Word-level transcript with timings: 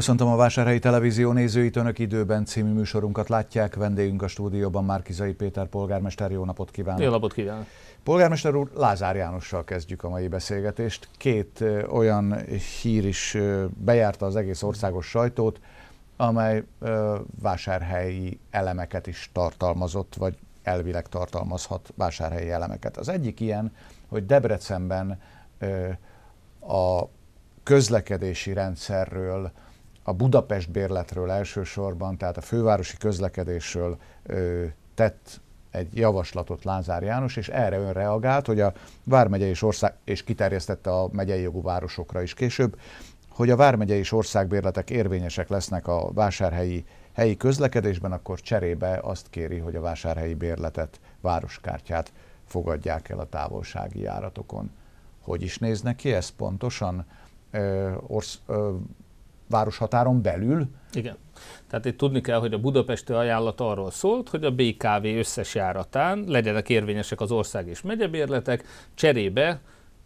Köszöntöm 0.00 0.28
a 0.28 0.36
Vásárhelyi 0.36 0.78
Televízió 0.78 1.32
nézőit, 1.32 1.76
Önök 1.76 1.98
időben 1.98 2.44
című 2.44 2.72
műsorunkat 2.72 3.28
látják. 3.28 3.74
Vendégünk 3.74 4.22
a 4.22 4.28
stúdióban 4.28 4.84
Márkizai 4.84 5.32
Péter 5.32 5.66
polgármester. 5.66 6.30
Jó 6.30 6.44
napot 6.44 6.70
kívánok! 6.70 7.02
Jó 7.02 7.10
napot 7.10 7.32
kívánok! 7.32 7.66
Polgármester 8.02 8.54
úr, 8.54 8.70
Lázár 8.74 9.16
Jánossal 9.16 9.64
kezdjük 9.64 10.04
a 10.04 10.08
mai 10.08 10.28
beszélgetést. 10.28 11.08
Két 11.16 11.64
olyan 11.90 12.36
hír 12.82 13.04
is 13.04 13.36
bejárta 13.76 14.26
az 14.26 14.36
egész 14.36 14.62
országos 14.62 15.06
sajtót, 15.06 15.60
amely 16.16 16.64
vásárhelyi 17.40 18.38
elemeket 18.50 19.06
is 19.06 19.30
tartalmazott, 19.32 20.14
vagy 20.14 20.36
elvileg 20.62 21.08
tartalmazhat 21.08 21.92
vásárhelyi 21.96 22.50
elemeket. 22.50 22.96
Az 22.96 23.08
egyik 23.08 23.40
ilyen, 23.40 23.72
hogy 24.08 24.26
Debrecenben 24.26 25.20
a 26.60 27.02
közlekedési 27.62 28.52
rendszerről, 28.52 29.52
a 30.02 30.12
Budapest 30.12 30.70
bérletről 30.70 31.30
elsősorban, 31.30 32.16
tehát 32.16 32.36
a 32.36 32.40
fővárosi 32.40 32.96
közlekedésről 32.96 33.96
ö, 34.22 34.64
tett 34.94 35.40
egy 35.70 35.96
javaslatot 35.96 36.64
Lázár 36.64 37.02
János, 37.02 37.36
és 37.36 37.48
erre 37.48 37.78
ön 37.78 37.92
reagált, 37.92 38.46
hogy 38.46 38.60
a 38.60 38.72
Vármegye 39.04 39.46
és 39.46 39.62
ország, 39.62 39.94
és 40.04 40.24
kiterjesztette 40.24 40.90
a 40.90 41.08
megyei 41.12 41.40
jogú 41.42 41.62
városokra 41.62 42.22
is 42.22 42.34
később, 42.34 42.78
hogy 43.28 43.50
a 43.50 43.56
Vármegye 43.56 43.94
és 43.94 44.12
országbérletek 44.12 44.90
érvényesek 44.90 45.48
lesznek 45.48 45.86
a 45.86 46.12
vásárhelyi 46.12 46.84
helyi 47.12 47.36
közlekedésben, 47.36 48.12
akkor 48.12 48.40
cserébe 48.40 48.98
azt 49.02 49.26
kéri, 49.30 49.58
hogy 49.58 49.76
a 49.76 49.80
vásárhelyi 49.80 50.34
bérletet, 50.34 51.00
városkártyát 51.20 52.12
fogadják 52.46 53.08
el 53.08 53.18
a 53.18 53.28
távolsági 53.28 54.00
járatokon. 54.00 54.70
Hogy 55.20 55.42
is 55.42 55.58
néznek 55.58 55.96
ki 55.96 56.12
ez 56.12 56.28
pontosan? 56.28 57.06
Ö, 57.50 57.92
orsz, 58.06 58.38
ö, 58.46 58.74
városhatáron 59.50 60.22
belül? 60.22 60.68
Igen. 60.92 61.16
Tehát 61.68 61.84
itt 61.84 61.96
tudni 61.96 62.20
kell, 62.20 62.38
hogy 62.38 62.52
a 62.52 62.58
budapesti 62.58 63.12
ajánlat 63.12 63.60
arról 63.60 63.90
szólt, 63.90 64.28
hogy 64.28 64.44
a 64.44 64.50
BKV 64.50 65.04
összes 65.04 65.54
járatán 65.54 66.24
legyenek 66.26 66.68
érvényesek 66.68 67.20
az 67.20 67.30
ország 67.30 67.68
és 67.68 67.82
megyebérletek, 67.82 68.64
cserébe 68.94 69.60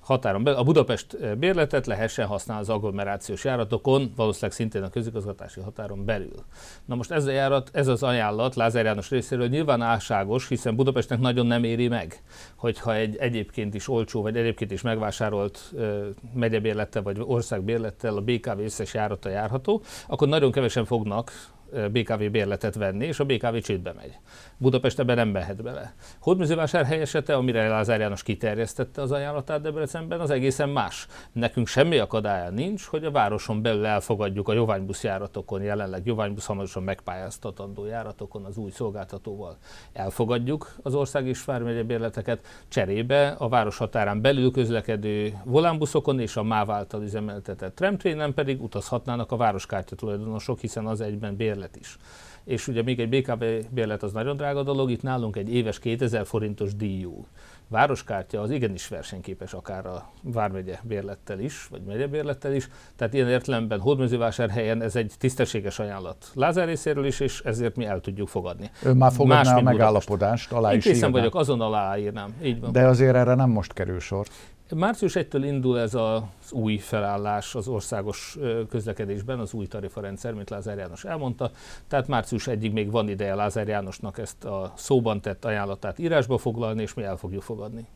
határon 0.05 0.43
belül, 0.43 0.59
a 0.59 0.63
Budapest 0.63 1.37
bérletet 1.39 1.87
lehessen 1.87 2.27
használni 2.27 2.63
az 2.63 2.69
agglomerációs 2.69 3.45
járatokon, 3.45 4.13
valószínűleg 4.17 4.57
szintén 4.57 4.83
a 4.83 4.89
közigazgatási 4.89 5.61
határon 5.61 6.05
belül. 6.05 6.45
Na 6.85 6.95
most 6.95 7.11
ez 7.11 7.27
a 7.27 7.31
járat, 7.31 7.71
ez 7.73 7.87
az 7.87 8.03
ajánlat 8.03 8.55
Lázár 8.55 8.85
János 8.85 9.11
részéről 9.11 9.49
nyilván 9.49 9.83
álságos, 9.83 10.49
hiszen 10.49 10.77
Budapestnek 10.77 11.19
nagyon 11.19 11.47
nem 11.47 11.65
éri 11.65 11.89
meg, 11.89 12.23
hogyha 12.57 12.95
egy 12.95 13.17
egyébként 13.17 13.75
is 13.75 13.89
olcsó, 13.89 14.23
vagy 14.23 14.37
egyébként 14.37 14.71
is 14.71 14.83
megvásárolt 14.83 15.73
uh, 15.73 16.07
megyebérlettel, 16.35 17.03
vagy 17.03 17.17
országbérlettel 17.21 18.17
a 18.17 18.21
BKV 18.21 18.59
összes 18.59 18.95
járata 18.95 19.29
járható, 19.29 19.83
akkor 20.07 20.29
nagyon 20.29 20.53
kevesen 20.53 20.85
fognak 20.85 21.53
BKV 21.93 22.23
bérletet 22.31 22.75
venni, 22.75 23.07
és 23.07 23.21
a 23.21 23.25
BKV 23.25 23.57
csődbe 23.57 23.93
megy. 23.93 24.19
Budapest 24.65 24.99
ebben 24.99 25.17
nem 25.17 25.29
mehet 25.29 25.63
bele. 25.63 25.95
Hódműzővásárhely 26.21 27.01
esete, 27.01 27.35
amire 27.35 27.69
Lázár 27.69 28.01
János 28.01 28.23
kiterjesztette 28.23 29.03
az 29.03 29.13
ajánlatát 29.13 29.61
Debrecenben, 29.61 30.21
az 30.21 30.31
egészen 30.31 30.69
más. 30.69 31.07
Nekünk 31.33 31.67
semmi 31.67 31.99
akadálya 31.99 32.51
nincs, 32.51 32.85
hogy 32.85 33.05
a 33.05 33.11
városon 33.11 33.63
belül 33.63 33.87
elfogadjuk 33.87 34.49
a 34.49 34.53
Joványbusz 34.53 35.05
járatokon, 35.05 35.63
jelenleg 35.63 36.07
Joványbusz 36.07 36.47
hamarosan 36.47 36.83
megpályáztatandó 36.83 37.85
járatokon 37.85 38.45
az 38.45 38.57
új 38.57 38.71
szolgáltatóval. 38.71 39.57
Elfogadjuk 39.93 40.75
az 40.83 40.95
ország 40.95 41.27
és 41.27 41.45
vármegye 41.45 41.83
bérleteket, 41.83 42.47
cserébe 42.69 43.29
a 43.29 43.49
város 43.49 43.77
határán 43.77 44.21
belül 44.21 44.51
közlekedő 44.51 45.33
volánbuszokon 45.45 46.21
és 46.21 46.37
a 46.37 46.43
MÁV 46.43 46.71
által 46.71 47.03
üzemeltetett 47.03 47.75
tramtrénen 47.75 48.35
pedig 48.35 48.63
utazhatnának 48.63 49.33
a 49.33 49.37
városkártya 49.37 49.97
tulajdonosok, 49.97 50.59
hiszen 50.59 50.87
az 50.87 51.01
egyben 51.01 51.37
bérlet 51.37 51.77
is. 51.77 51.99
És 52.45 52.69
ugye 52.69 52.83
még 52.83 53.01
egy 53.01 53.09
BKB 53.09 53.45
bérlet 53.71 54.03
az 54.03 54.13
nagyon 54.13 54.37
drága 54.37 54.63
dolog, 54.63 54.91
itt 54.91 55.03
nálunk 55.03 55.37
egy 55.37 55.55
éves 55.55 55.79
2000 55.79 56.27
forintos 56.27 56.77
díjú 56.77 57.27
városkártya 57.69 58.41
az 58.41 58.51
igenis 58.51 58.89
versenyképes 58.89 59.53
akár 59.53 59.87
a 59.87 60.11
Vármegye 60.23 60.79
bérlettel 60.83 61.41
is, 61.41 61.67
vagy 61.71 61.83
megye 61.83 62.07
bérlettel 62.07 62.55
is. 62.55 62.69
Tehát 62.97 63.15
ilyen 63.15 63.29
értelemben 63.29 63.81
Hódműzővásárhelyen 63.81 64.83
ez 64.83 64.97
egy 64.97 65.13
tisztességes 65.19 65.79
ajánlat 65.79 66.31
Lázár 66.35 66.67
részéről 66.67 67.07
is, 67.07 67.21
és 67.21 67.41
ezért 67.41 67.77
mi 67.77 67.85
el 67.85 68.01
tudjuk 68.01 68.29
fogadni. 68.29 68.71
Ön 68.83 68.97
már 68.97 69.13
fogadná 69.13 69.53
Más, 69.53 69.53
a 69.53 69.63
megállapodást, 69.63 70.53
alá 70.53 70.71
Én 70.71 70.79
is 70.79 70.85
készen 70.85 71.13
vagyok, 71.13 71.35
azon 71.35 71.61
aláírnám. 71.61 72.35
Így 72.43 72.61
van. 72.61 72.73
De 72.73 72.87
azért 72.87 73.15
erre 73.15 73.35
nem 73.35 73.51
most 73.51 73.73
kerül 73.73 74.01
sor. 74.01 74.27
Március 74.71 75.13
1-től 75.17 75.43
indul 75.45 75.81
ez 75.81 75.95
az 75.95 76.23
új 76.53 76.77
felállás 76.77 77.55
az 77.55 77.69
országos 77.69 78.39
közlekedésben, 78.69 79.39
az 79.39 79.53
új 79.53 79.67
tarifarendszer, 79.67 80.33
mint 80.33 80.51
Lázár 80.51 80.79
János 80.79 81.05
elmondta. 81.05 81.51
Tehát 81.89 82.09
március 82.09 82.47
1-ig 82.51 82.73
még 82.73 82.91
van 82.91 83.09
ideje 83.09 83.35
Lázár 83.35 83.69
Jánosnak 83.69 84.19
ezt 84.19 84.45
a 84.45 84.73
szóban 84.77 85.21
tett 85.21 85.45
ajánlatát 85.45 85.99
írásba 85.99 86.39
foglalni, 86.39 86.83
és 86.83 86.95
mi 86.95 87.03
el 87.03 87.17
fogjuk 87.17 87.43
fogadni. 87.43 87.87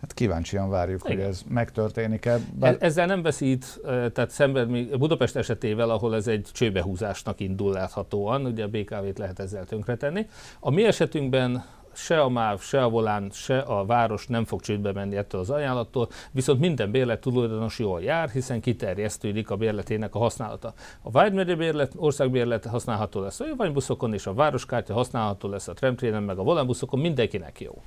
Hát 0.00 0.14
kíváncsian 0.14 0.70
várjuk, 0.70 1.00
Igen. 1.04 1.16
hogy 1.16 1.26
ez 1.26 1.42
megtörténik-e. 1.48 2.38
Bár... 2.58 2.76
Ezzel 2.80 3.06
nem 3.06 3.22
veszít, 3.22 3.80
tehát 3.84 4.30
szemben 4.30 4.88
Budapest 4.98 5.36
esetével, 5.36 5.90
ahol 5.90 6.14
ez 6.14 6.26
egy 6.26 6.48
csőbehúzásnak 6.52 7.40
indul 7.40 7.72
láthatóan, 7.72 8.46
ugye 8.46 8.64
a 8.64 8.68
BKV-t 8.68 9.18
lehet 9.18 9.38
ezzel 9.38 9.64
tönkretenni. 9.64 10.26
A 10.60 10.70
mi 10.70 10.84
esetünkben 10.84 11.64
se 11.92 12.20
a 12.20 12.28
MÁV, 12.28 12.60
se 12.60 12.82
a 12.82 12.88
Volán, 12.88 13.30
se 13.32 13.58
a 13.58 13.84
város 13.84 14.26
nem 14.26 14.44
fog 14.44 14.60
csődbe 14.60 14.92
menni 14.92 15.16
ettől 15.16 15.40
az 15.40 15.50
ajánlattól, 15.50 16.08
viszont 16.30 16.60
minden 16.60 16.90
bérlet 16.90 17.20
tulajdonos 17.20 17.78
jól 17.78 18.02
jár, 18.02 18.28
hiszen 18.28 18.60
kiterjesztődik 18.60 19.50
a 19.50 19.56
bérletének 19.56 20.14
a 20.14 20.18
használata. 20.18 20.72
A 21.02 21.10
Vágymegye 21.10 21.54
bérlet, 21.54 21.92
országbérlet 21.96 22.64
használható 22.64 23.20
lesz 23.20 23.40
a 23.40 23.46
jövanybuszokon, 23.46 24.14
és 24.14 24.26
a 24.26 24.34
városkártya 24.34 24.94
használható 24.94 25.48
lesz 25.48 25.68
a 25.68 25.72
tramtrénen, 25.72 26.22
meg 26.22 26.38
a 26.38 26.42
volánbuszokon, 26.42 27.00
mindenkinek 27.00 27.60
jó. 27.60 27.82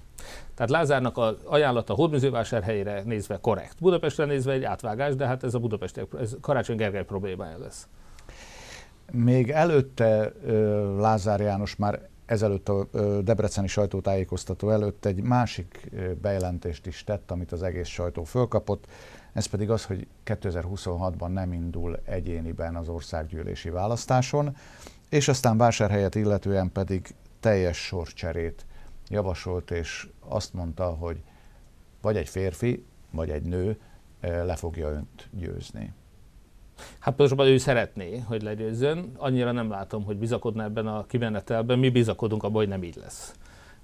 Tehát 0.55 0.71
Lázárnak 0.71 1.17
az 1.17 1.35
ajánlata 1.45 1.93
Hódműzővásárhelyre 1.93 3.01
nézve 3.05 3.37
korrekt. 3.41 3.75
Budapestre 3.79 4.25
nézve 4.25 4.51
egy 4.51 4.63
átvágás, 4.63 5.15
de 5.15 5.27
hát 5.27 5.43
ez 5.43 5.53
a 5.53 5.59
Budapesti, 5.59 6.01
ez 6.19 6.35
Karácsony 6.41 6.75
Gergely 6.75 7.05
problémája 7.05 7.57
lesz. 7.57 7.87
Még 9.11 9.49
előtte 9.49 10.31
Lázár 10.97 11.39
János 11.39 11.75
már 11.75 12.11
ezelőtt 12.25 12.69
a 12.69 12.87
debreceni 13.21 13.67
sajtótájékoztató 13.67 14.69
előtt 14.69 15.05
egy 15.05 15.21
másik 15.21 15.89
bejelentést 16.21 16.85
is 16.87 17.03
tett, 17.03 17.31
amit 17.31 17.51
az 17.51 17.63
egész 17.63 17.87
sajtó 17.87 18.23
fölkapott, 18.23 18.87
ez 19.33 19.45
pedig 19.45 19.69
az, 19.69 19.85
hogy 19.85 20.07
2026-ban 20.25 21.27
nem 21.27 21.53
indul 21.53 21.99
egyéniben 22.05 22.75
az 22.75 22.89
országgyűlési 22.89 23.69
választáson, 23.69 24.55
és 25.09 25.27
aztán 25.27 25.57
vásárhelyet 25.57 26.15
illetően 26.15 26.71
pedig 26.71 27.15
teljes 27.39 27.77
sorcserét 27.77 28.65
javasolt, 29.09 29.71
és 29.71 30.07
azt 30.19 30.53
mondta, 30.53 30.85
hogy 30.85 31.23
vagy 32.01 32.17
egy 32.17 32.29
férfi, 32.29 32.85
vagy 33.11 33.29
egy 33.29 33.43
nő 33.43 33.79
le 34.21 34.55
fogja 34.55 34.89
önt 34.89 35.29
győzni. 35.31 35.93
Hát 36.99 37.15
pontosabban 37.15 37.47
ő 37.47 37.57
szeretné, 37.57 38.17
hogy 38.17 38.41
legyőzzön. 38.41 39.11
Annyira 39.17 39.51
nem 39.51 39.69
látom, 39.69 40.03
hogy 40.03 40.17
bizakodna 40.17 40.63
ebben 40.63 40.87
a 40.87 41.05
kimenetelben. 41.05 41.79
Mi 41.79 41.89
bizakodunk 41.89 42.43
abban, 42.43 42.55
hogy 42.55 42.67
nem 42.67 42.83
így 42.83 42.95
lesz. 42.95 43.33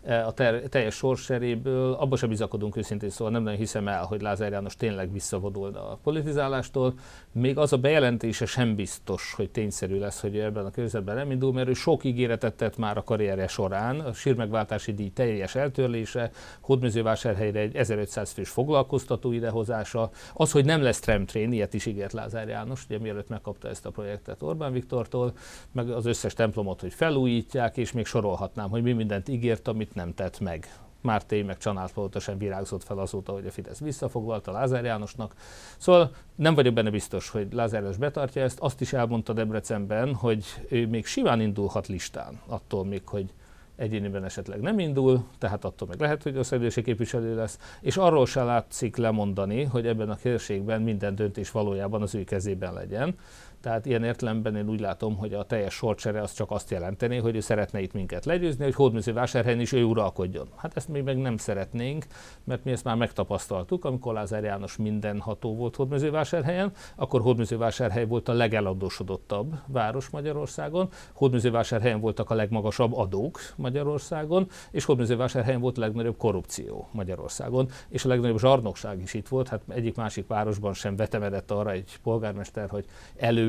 E, 0.10 0.26
a 0.26 0.32
ter- 0.32 0.70
teljes 0.70 0.96
sorseréből, 0.96 1.94
abba 1.94 2.16
sem 2.16 2.30
bizakodunk 2.30 2.76
őszintén, 2.76 3.10
szóval 3.10 3.34
nem 3.34 3.44
nagyon 3.44 3.60
hiszem 3.60 3.88
el, 3.88 4.04
hogy 4.04 4.22
Lázár 4.22 4.52
János 4.52 4.76
tényleg 4.76 5.12
visszavonul 5.12 5.76
a 5.76 6.00
politizálástól. 6.04 6.94
Még 7.32 7.58
az 7.58 7.74
a 7.74 7.78
bejelentése 7.78 8.46
sem 8.46 8.76
biztos, 8.76 9.34
hogy 9.36 9.50
tényszerű 9.50 10.00
lesz, 10.00 10.22
hogy 10.22 10.38
ebben 10.38 10.66
a 10.66 10.72
körzetben 10.72 11.16
nem 11.16 11.32
indul, 11.32 11.54
mert 11.54 11.68
ő 11.68 11.74
sok 11.74 12.04
ígéretet 12.04 12.56
tett 12.56 12.78
már 12.78 12.98
a 12.98 13.04
karrierje 13.04 13.48
során, 13.48 14.00
a 14.00 14.14
sírmegváltási 14.14 14.94
díj 14.94 15.10
teljes 15.10 15.56
eltörlése, 15.56 16.32
Hódműzővásárhelyre 16.62 17.60
egy 17.60 17.76
1500 17.76 18.32
fős 18.32 18.50
foglalkoztató 18.50 19.32
idehozása, 19.32 20.10
az, 20.34 20.52
hogy 20.52 20.66
nem 20.66 20.82
lesz 20.82 21.00
tramtrain, 21.00 21.52
ilyet 21.52 21.74
is 21.74 21.86
ígért 21.86 22.14
Lázár 22.14 22.48
János, 22.48 22.86
ugye 22.86 23.00
mielőtt 23.00 23.30
megkapta 23.30 23.70
ezt 23.70 23.86
a 23.86 23.90
projektet 23.90 24.44
Orbán 24.44 24.72
Viktortól, 24.72 25.34
meg 25.72 25.90
az 25.90 26.06
összes 26.06 26.34
templomot, 26.34 26.82
hogy 26.82 26.94
felújítják, 26.94 27.78
és 27.78 27.92
még 27.92 28.06
sorolhatnám, 28.06 28.70
hogy 28.70 28.82
mi 28.82 28.92
mindent 28.92 29.28
ígért, 29.28 29.68
amit 29.68 29.98
nem 30.00 30.14
tett 30.14 30.40
meg. 30.40 30.68
Márté 31.02 31.42
meg 31.42 31.58
Csanálpolta 31.58 32.20
sem 32.20 32.38
virágzott 32.38 32.84
fel 32.84 32.98
azóta, 32.98 33.32
hogy 33.32 33.46
a 33.46 33.52
Fidesz 33.52 33.80
visszafoglalta 33.80 34.52
Lázár 34.52 34.84
Jánosnak. 34.84 35.34
Szóval 35.78 36.12
nem 36.36 36.56
vagyok 36.56 36.74
benne 36.74 36.90
biztos, 36.90 37.30
hogy 37.30 37.54
Lázár 37.54 37.82
János 37.82 37.98
betartja 37.98 38.42
ezt. 38.42 38.60
Azt 38.60 38.82
is 38.82 38.94
elmondta 38.94 39.34
Debrecenben, 39.34 40.14
hogy 40.14 40.46
ő 40.70 40.88
még 40.88 41.06
simán 41.06 41.42
indulhat 41.42 41.88
listán, 41.88 42.40
attól 42.48 42.86
még, 42.86 43.08
hogy 43.08 43.34
egyéniben 43.76 44.24
esetleg 44.24 44.60
nem 44.60 44.80
indul, 44.80 45.24
tehát 45.38 45.66
attól 45.66 45.88
meg 45.88 46.00
lehet, 46.00 46.24
hogy 46.24 46.44
szedőség 46.44 46.84
képviselő 46.84 47.36
lesz, 47.36 47.60
és 47.82 47.98
arról 47.98 48.26
se 48.26 48.44
látszik 48.44 48.96
lemondani, 48.96 49.64
hogy 49.64 49.88
ebben 49.88 50.10
a 50.10 50.16
kérdésben 50.16 50.82
minden 50.82 51.16
döntés 51.16 51.52
valójában 51.52 52.02
az 52.02 52.16
ő 52.16 52.24
kezében 52.24 52.74
legyen. 52.74 53.16
Tehát 53.62 53.86
ilyen 53.86 54.04
értelemben 54.04 54.56
én 54.56 54.70
úgy 54.70 54.80
látom, 54.80 55.18
hogy 55.18 55.34
a 55.34 55.44
teljes 55.44 55.74
sorcsere 55.74 56.22
az 56.22 56.34
csak 56.34 56.52
azt 56.52 56.72
jelenteni, 56.72 57.18
hogy 57.18 57.36
ő 57.36 57.40
szeretne 57.40 57.82
itt 57.82 57.94
minket 57.94 58.26
legyőzni, 58.26 58.64
hogy 58.64 58.76
hódműzővásárhelyen 58.76 59.60
is 59.60 59.72
ő 59.72 59.84
uralkodjon. 59.84 60.48
Hát 60.56 60.76
ezt 60.76 60.88
mi 60.88 61.02
meg 61.02 61.18
nem 61.18 61.38
szeretnénk, 61.38 62.06
mert 62.44 62.64
mi 62.64 62.72
ezt 62.72 62.84
már 62.84 62.96
megtapasztaltuk, 62.96 63.86
amikor 63.86 64.14
Lázár 64.14 64.44
János 64.44 64.78
mindenható 64.78 65.56
volt 65.56 65.76
hódműzővásárhelyen, 65.76 66.72
akkor 66.96 67.22
hódműzővásárhely 67.22 68.06
volt 68.06 68.30
a 68.30 68.34
legeladósodottabb 68.34 69.56
város 69.68 70.10
Magyarországon, 70.10 70.90
hódműzővásárhelyen 71.14 72.00
voltak 72.00 72.30
a 72.30 72.36
legmagasabb 72.36 72.94
adók 72.94 73.40
Magyarországon, 73.56 74.48
és 74.72 74.86
hódműzővásárhelyen 74.86 75.62
volt 75.62 75.78
a 75.78 75.82
legnagyobb 75.82 76.18
korrupció 76.18 76.88
Magyarországon, 76.92 77.70
és 77.90 78.06
a 78.06 78.08
legnagyobb 78.08 78.40
zsarnokság 78.40 79.02
is 79.02 79.14
itt 79.14 79.28
volt. 79.28 79.48
Hát 79.48 79.62
egyik 79.68 79.96
másik 79.96 80.28
városban 80.28 80.74
sem 80.74 80.96
vetemedett 80.96 81.52
arra 81.52 81.72
egy 81.72 82.00
polgármester, 82.04 82.70
hogy 82.70 82.86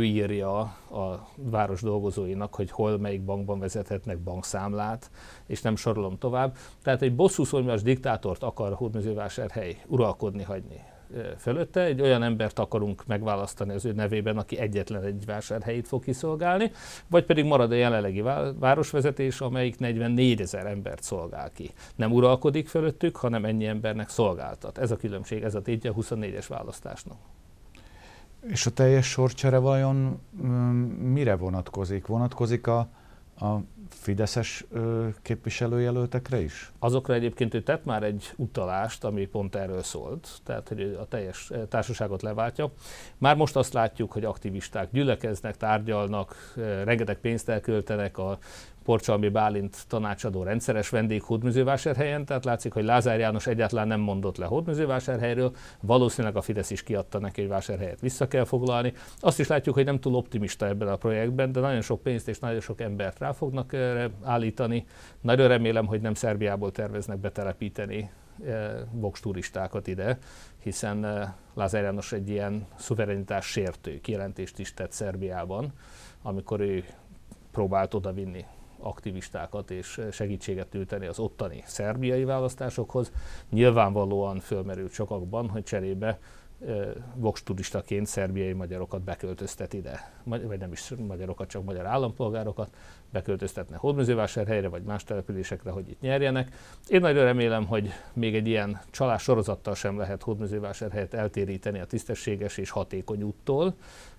előírja 0.01 0.59
a 0.91 1.29
város 1.37 1.81
dolgozóinak, 1.81 2.55
hogy 2.55 2.71
hol 2.71 2.99
melyik 2.99 3.25
bankban 3.25 3.59
vezethetnek 3.59 4.19
bankszámlát, 4.19 5.11
és 5.47 5.63
nem 5.63 5.77
sorolom 5.77 6.19
tovább. 6.19 6.57
Tehát 6.83 7.03
egy 7.03 7.15
bosszúszornyas 7.15 7.83
diktátort 7.83 8.43
akar 8.43 8.73
Hódmezővásárhely 8.73 9.83
uralkodni 9.87 10.43
hagyni 10.43 10.81
fölötte. 11.39 11.81
Egy 11.81 12.01
olyan 12.01 12.23
embert 12.23 12.59
akarunk 12.59 13.07
megválasztani 13.07 13.75
az 13.75 13.85
ő 13.85 13.93
nevében, 13.93 14.39
aki 14.39 14.59
egyetlen 14.59 15.03
egy 15.03 15.25
vásárhelyét 15.25 15.89
fog 15.89 16.03
kiszolgálni, 16.03 16.71
vagy 17.07 17.25
pedig 17.25 17.45
marad 17.45 17.71
a 17.71 17.75
jelenlegi 17.75 18.23
városvezetés, 18.59 19.41
amelyik 19.41 19.79
44 19.79 20.41
ezer 20.41 20.67
embert 20.67 21.03
szolgál 21.03 21.51
ki. 21.51 21.71
Nem 21.97 22.13
uralkodik 22.13 22.69
fölöttük, 22.69 23.17
hanem 23.17 23.45
ennyi 23.45 23.67
embernek 23.67 24.09
szolgáltat. 24.09 24.79
Ez 24.79 24.91
a 24.91 24.97
különbség, 24.97 25.43
ez 25.43 25.55
a 25.55 25.63
tétje 25.63 25.91
a 25.91 25.95
24-es 25.95 26.47
választásnak. 26.49 27.17
És 28.41 28.67
a 28.67 28.71
teljes 28.71 29.07
sorcsere 29.07 29.59
vajon 29.59 30.21
mire 30.99 31.37
vonatkozik? 31.37 32.07
Vonatkozik 32.07 32.67
a, 32.67 32.79
a 33.39 33.61
fideszes 33.95 34.65
képviselőjelöltekre 35.23 36.41
is? 36.41 36.73
Azokra 36.79 37.15
egyébként 37.15 37.55
ő 37.55 37.63
tett 37.63 37.85
már 37.85 38.03
egy 38.03 38.33
utalást, 38.37 39.05
ami 39.05 39.27
pont 39.27 39.55
erről 39.55 39.83
szólt, 39.83 40.29
tehát 40.45 40.69
hogy 40.69 40.99
a 41.01 41.07
teljes 41.09 41.51
társaságot 41.69 42.23
leváltja. 42.23 42.73
Már 43.19 43.37
most 43.37 43.57
azt 43.57 43.73
látjuk, 43.73 44.13
hogy 44.13 44.25
aktivisták 44.25 44.89
gyülekeznek, 44.93 45.57
tárgyalnak, 45.57 46.55
rengeteg 46.85 47.17
pénzt 47.17 47.49
elköltenek 47.49 48.19
a 48.19 48.39
Porcsalmi 48.85 49.29
Bálint 49.29 49.77
tanácsadó 49.89 50.43
rendszeres 50.43 50.89
vendég 50.89 51.23
Hódműzővásárhelyen, 51.23 52.25
tehát 52.25 52.45
látszik, 52.45 52.73
hogy 52.73 52.85
Lázár 52.85 53.19
János 53.19 53.47
egyáltalán 53.47 53.87
nem 53.87 54.01
mondott 54.01 54.37
le 54.37 54.47
Hódműzővásárhelyről, 54.47 55.53
valószínűleg 55.81 56.37
a 56.37 56.41
Fidesz 56.41 56.71
is 56.71 56.83
kiadta 56.83 57.19
neki, 57.19 57.41
hogy 57.41 57.51
vásárhelyet 57.51 58.01
vissza 58.01 58.29
kell 58.29 58.45
foglalni. 58.45 58.93
Azt 59.21 59.39
is 59.41 59.47
látjuk, 59.47 59.75
hogy 59.75 59.85
nem 59.85 60.01
túl 60.01 60.15
optimista 60.15 60.67
ebben 60.67 60.89
a 60.89 60.97
projektben, 60.97 61.53
de 61.53 61.61
nagyon 61.61 61.81
sok 61.81 62.03
pénzt 62.03 62.29
és 62.29 62.39
nagyon 62.39 62.61
sok 62.61 62.81
embert 62.81 63.19
rá 63.19 63.33
fognak 63.33 63.73
erre 63.73 63.80
állítani. 64.23 64.87
Nagyon 65.21 65.49
remélem, 65.49 65.87
hogy 65.87 66.01
nem 66.01 66.15
Szerbiából 66.15 66.73
terveznek 66.73 67.19
betelepíteni 67.19 68.11
eh, 68.45 68.71
Vox 68.93 69.21
turistákat 69.21 69.87
ide, 69.87 70.19
hiszen 70.63 71.05
eh, 71.05 71.29
Lázár 71.55 71.83
János 71.83 72.13
egy 72.13 72.29
ilyen 72.29 72.67
szuverenitás 72.77 73.47
sértő 73.47 74.01
kijelentést 74.01 74.59
is 74.59 74.75
tett 74.75 74.93
Szerbiában, 74.93 75.73
amikor 76.23 76.61
ő 76.61 76.85
próbált 77.51 77.95
odavinni 77.95 78.45
aktivistákat 78.81 79.71
és 79.71 80.01
segítséget 80.11 80.75
ülteni 80.75 81.07
az 81.07 81.19
ottani 81.19 81.63
szerbiai 81.67 82.25
választásokhoz. 82.25 83.13
Nyilvánvalóan 83.51 84.39
fölmerült 84.39 84.93
sokakban, 84.93 85.49
hogy 85.49 85.63
cserébe 85.63 86.19
Vox 87.15 87.43
turistaként 87.43 88.07
szerbiai 88.07 88.53
magyarokat 88.53 89.03
beköltöztet 89.03 89.73
ide, 89.73 90.13
vagy 90.25 90.59
nem 90.59 90.73
is 90.73 90.93
magyarokat, 91.07 91.49
csak 91.49 91.65
magyar 91.65 91.87
állampolgárokat 91.87 92.75
beköltöztetne 93.11 93.77
Hódműzővásárhelyre, 93.77 94.69
vagy 94.69 94.83
más 94.83 95.05
településekre, 95.05 95.71
hogy 95.71 95.89
itt 95.89 96.01
nyerjenek. 96.01 96.57
Én 96.89 97.01
nagyon 97.01 97.25
remélem, 97.25 97.67
hogy 97.67 97.91
még 98.13 98.35
egy 98.35 98.47
ilyen 98.47 98.81
csalás 98.91 99.23
sorozattal 99.23 99.75
sem 99.75 99.99
lehet 99.99 100.23
Hódműzővásárhelyet 100.23 101.15
eltéríteni 101.15 101.81
a 101.81 101.87
tisztességes 101.87 102.57
és 102.57 102.71
hatékony 102.71 103.23
úttól, 103.23 103.75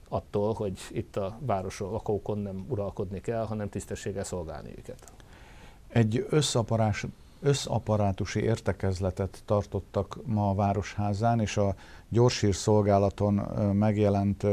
attól, 0.07 0.53
hogy 0.53 0.79
itt 0.89 1.15
a 1.15 1.37
városról 1.39 1.91
lakókon 1.91 2.37
nem 2.37 2.65
uralkodni 2.67 3.21
kell, 3.21 3.45
hanem 3.45 3.69
tisztességgel 3.69 4.23
szolgálni 4.23 4.69
őket. 4.77 5.11
Egy 5.87 6.25
összaparás, 6.29 7.05
összaparátusi 7.41 8.41
értekezletet 8.41 9.41
tartottak 9.45 10.17
ma 10.25 10.49
a 10.49 10.53
Városházán, 10.53 11.39
és 11.39 11.57
a 11.57 11.75
gyorsír 12.09 12.55
szolgálaton 12.55 13.33
megjelent 13.73 14.45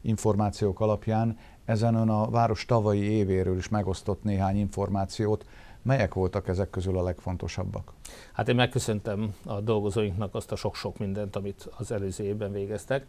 információk 0.00 0.80
alapján 0.80 1.38
ezen 1.64 1.94
ön 1.94 2.08
a 2.08 2.30
város 2.30 2.64
tavalyi 2.64 3.02
évéről 3.02 3.56
is 3.56 3.68
megosztott 3.68 4.22
néhány 4.22 4.58
információt. 4.58 5.46
Melyek 5.82 6.14
voltak 6.14 6.48
ezek 6.48 6.70
közül 6.70 6.98
a 6.98 7.02
legfontosabbak? 7.02 7.92
Hát 8.32 8.48
én 8.48 8.54
megköszöntem 8.54 9.34
a 9.44 9.60
dolgozóinknak 9.60 10.34
azt 10.34 10.52
a 10.52 10.56
sok-sok 10.56 10.98
mindent, 10.98 11.36
amit 11.36 11.68
az 11.76 11.90
előző 11.90 12.24
évben 12.24 12.52
végeztek 12.52 13.06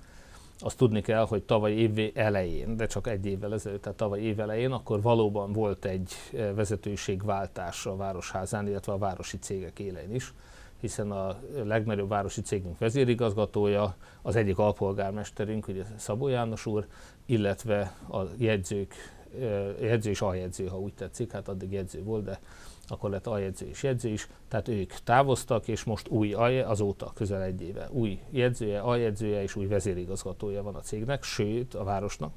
azt 0.60 0.78
tudni 0.78 1.02
kell, 1.02 1.26
hogy 1.26 1.44
tavaly 1.44 1.72
év 1.72 2.12
elején, 2.14 2.78
de 2.78 2.86
csak 2.86 3.08
egy 3.08 3.26
évvel 3.26 3.54
ezelőtt, 3.54 3.82
tehát 3.82 3.98
tavaly 3.98 4.22
év 4.22 4.40
elején, 4.40 4.72
akkor 4.72 5.02
valóban 5.02 5.52
volt 5.54 5.86
egy 5.86 6.12
eh, 6.34 6.54
vezetőségváltás 6.56 7.86
a 7.86 7.96
Városházán, 7.96 8.68
illetve 8.68 8.92
a 8.94 8.98
városi 8.98 9.38
cégek 9.38 9.80
élén 9.80 10.14
is, 10.14 10.34
hiszen 10.80 11.12
a 11.12 11.36
legnagyobb 11.64 12.10
városi 12.10 12.42
cégünk 12.42 12.78
vezérigazgatója, 12.78 13.96
az 14.22 14.36
egyik 14.36 14.58
alpolgármesterünk, 14.58 15.68
ugye 15.68 15.84
Szabó 15.98 16.28
János 16.28 16.66
úr, 16.66 16.88
illetve 17.26 17.94
a 18.10 18.22
jegyzők, 18.38 18.94
eh, 19.40 19.82
jegyző 19.82 20.10
és 20.10 20.22
aljegyző, 20.22 20.68
ha 20.68 20.80
úgy 20.80 20.94
tetszik, 20.94 21.32
hát 21.32 21.48
addig 21.48 21.72
jegyző 21.72 22.04
volt, 22.04 22.24
de 22.24 22.40
akkor 22.88 23.10
lett 23.10 23.28
aljegyző 23.28 23.68
és 23.68 23.84
jegyző 23.84 24.10
is, 24.10 24.28
tehát 24.48 24.68
ők 24.68 24.94
távoztak, 24.94 25.68
és 25.68 25.84
most 25.84 26.08
új, 26.08 26.34
azóta 26.62 27.12
közel 27.16 27.42
egy 27.42 27.62
éve 27.62 27.88
új 27.92 28.20
jegyzője, 28.30 28.80
aljegyzője 28.80 29.42
és 29.42 29.56
új 29.56 29.66
vezérigazgatója 29.66 30.64
van 30.64 30.76
a 30.76 30.80
cégnek, 30.80 31.24
sőt 31.24 31.74
a 31.74 31.84
városnak, 31.84 32.32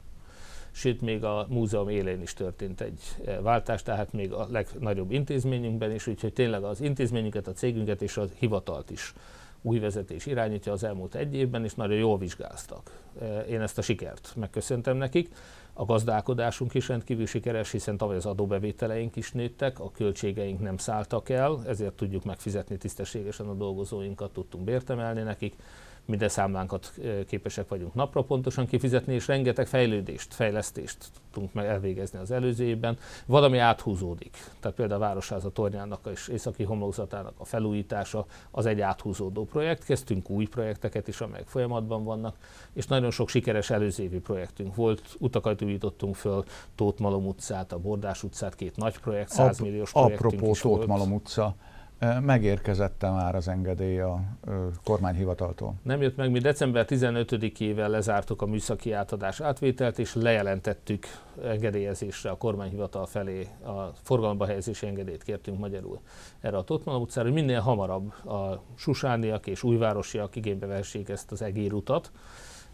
sőt 0.71 1.01
még 1.01 1.25
a 1.25 1.47
múzeum 1.49 1.89
élén 1.89 2.23
is 2.23 2.35
történt 2.35 2.81
egy 2.81 3.01
eh, 3.25 3.39
váltás, 3.41 3.83
tehát 3.83 4.13
még 4.13 4.33
a 4.33 4.47
legnagyobb 4.51 5.11
intézményünkben 5.11 5.93
is, 5.93 6.07
úgyhogy 6.07 6.33
tényleg 6.33 6.63
az 6.63 6.81
intézményünket, 6.81 7.47
a 7.47 7.53
cégünket 7.53 8.03
és 8.03 8.17
a 8.17 8.25
hivatalt 8.39 8.91
is 8.91 9.15
új 9.63 9.79
vezetés 9.79 10.27
irányítja 10.27 10.73
az 10.73 10.85
elmúlt 10.85 11.15
egy 11.15 11.35
évben, 11.35 11.65
és 11.65 11.75
nagyon 11.75 11.97
jól 11.97 12.19
vizsgáztak. 12.19 13.01
Eh, 13.21 13.51
én 13.51 13.61
ezt 13.61 13.79
a 13.79 13.83
sikert 13.83 14.33
megköszöntem 14.37 14.97
nekik. 14.97 15.35
A 15.81 15.85
gazdálkodásunk 15.85 16.75
is 16.75 16.89
rendkívül 16.89 17.27
sikeres, 17.27 17.71
hiszen 17.71 17.97
tavaly 17.97 18.17
az 18.17 18.27
adóbevételeink 18.27 19.17
is 19.17 19.33
nőttek, 19.33 19.81
a 19.81 19.91
költségeink 19.91 20.61
nem 20.61 20.77
szálltak 20.77 21.29
el, 21.29 21.59
ezért 21.67 21.93
tudjuk 21.95 22.25
megfizetni 22.25 22.77
tisztességesen 22.77 23.47
a 23.47 23.55
dolgozóinkat, 23.55 24.33
tudtunk 24.33 24.65
bért 24.65 24.91
emelni 24.91 25.23
nekik 25.23 25.55
minden 26.11 26.29
számlánkat 26.29 26.93
képesek 27.27 27.69
vagyunk 27.69 27.95
napra 27.95 28.23
pontosan 28.23 28.67
kifizetni, 28.67 29.15
és 29.15 29.27
rengeteg 29.27 29.67
fejlődést, 29.67 30.35
fejlesztést 30.35 30.97
tudtunk 31.31 31.53
meg 31.53 31.67
elvégezni 31.67 32.19
az 32.19 32.31
előző 32.31 32.65
évben. 32.65 32.99
Valami 33.27 33.59
áthúzódik. 33.59 34.37
Tehát 34.61 34.77
például 34.77 35.03
a 35.03 35.07
Városháza 35.07 35.51
tornyának 35.51 36.09
és 36.13 36.29
északi 36.29 36.63
homlokzatának 36.63 37.35
a 37.37 37.45
felújítása 37.45 38.27
az 38.51 38.67
egy 38.67 38.81
áthúzódó 38.81 39.45
projekt. 39.45 39.85
Kezdtünk 39.85 40.31
új 40.31 40.47
projekteket 40.47 41.09
is, 41.09 41.21
amelyek 41.21 41.47
folyamatban 41.47 42.05
vannak, 42.05 42.37
és 42.73 42.87
nagyon 42.87 43.11
sok 43.11 43.29
sikeres 43.29 43.71
előző 43.71 44.03
évi 44.03 44.19
projektünk 44.19 44.75
volt. 44.75 45.03
Utakat 45.19 45.63
újítottunk 45.63 46.15
föl, 46.15 46.45
Tóth 46.75 47.01
Malom 47.01 47.27
utcát, 47.27 47.73
a 47.73 47.79
Bordás 47.79 48.23
utcát, 48.23 48.55
két 48.55 48.77
nagy 48.77 48.99
projekt, 48.99 49.31
100 49.31 49.59
milliós 49.59 49.93
projektünk 49.93 50.33
Apropó 50.33 50.55
Tóth 50.55 50.87
Malom 50.87 51.13
utca, 51.13 51.55
Megérkezette 52.21 53.11
már 53.11 53.35
az 53.35 53.49
engedély 53.49 54.01
a 54.01 54.21
kormányhivataltól? 54.85 55.75
Nem 55.83 56.03
jött 56.03 56.17
meg, 56.17 56.31
mi 56.31 56.39
december 56.39 56.87
15-ével 56.89 57.89
lezártuk 57.89 58.43
a 58.43 58.47
műszaki 58.47 58.93
átadás 58.93 59.41
átvételt, 59.41 59.99
és 59.99 60.15
lejelentettük 60.15 61.07
engedélyezésre 61.45 62.31
a 62.31 62.37
kormányhivatal 62.37 63.07
felé 63.07 63.49
a 63.65 63.95
forgalomba 64.03 64.47
helyezési 64.47 64.87
engedélyt 64.87 65.23
kértünk 65.23 65.59
magyarul 65.59 66.01
erre 66.41 66.57
a 66.57 66.63
Totman 66.63 67.01
utcára, 67.01 67.27
hogy 67.27 67.37
minél 67.37 67.61
hamarabb 67.61 68.27
a 68.27 68.63
susániak 68.75 69.47
és 69.47 69.63
újvárosiak 69.63 70.37
igénybe 70.37 70.67
vessék 70.67 71.09
ezt 71.09 71.33
az 71.33 71.43
egérutat, 71.43 72.11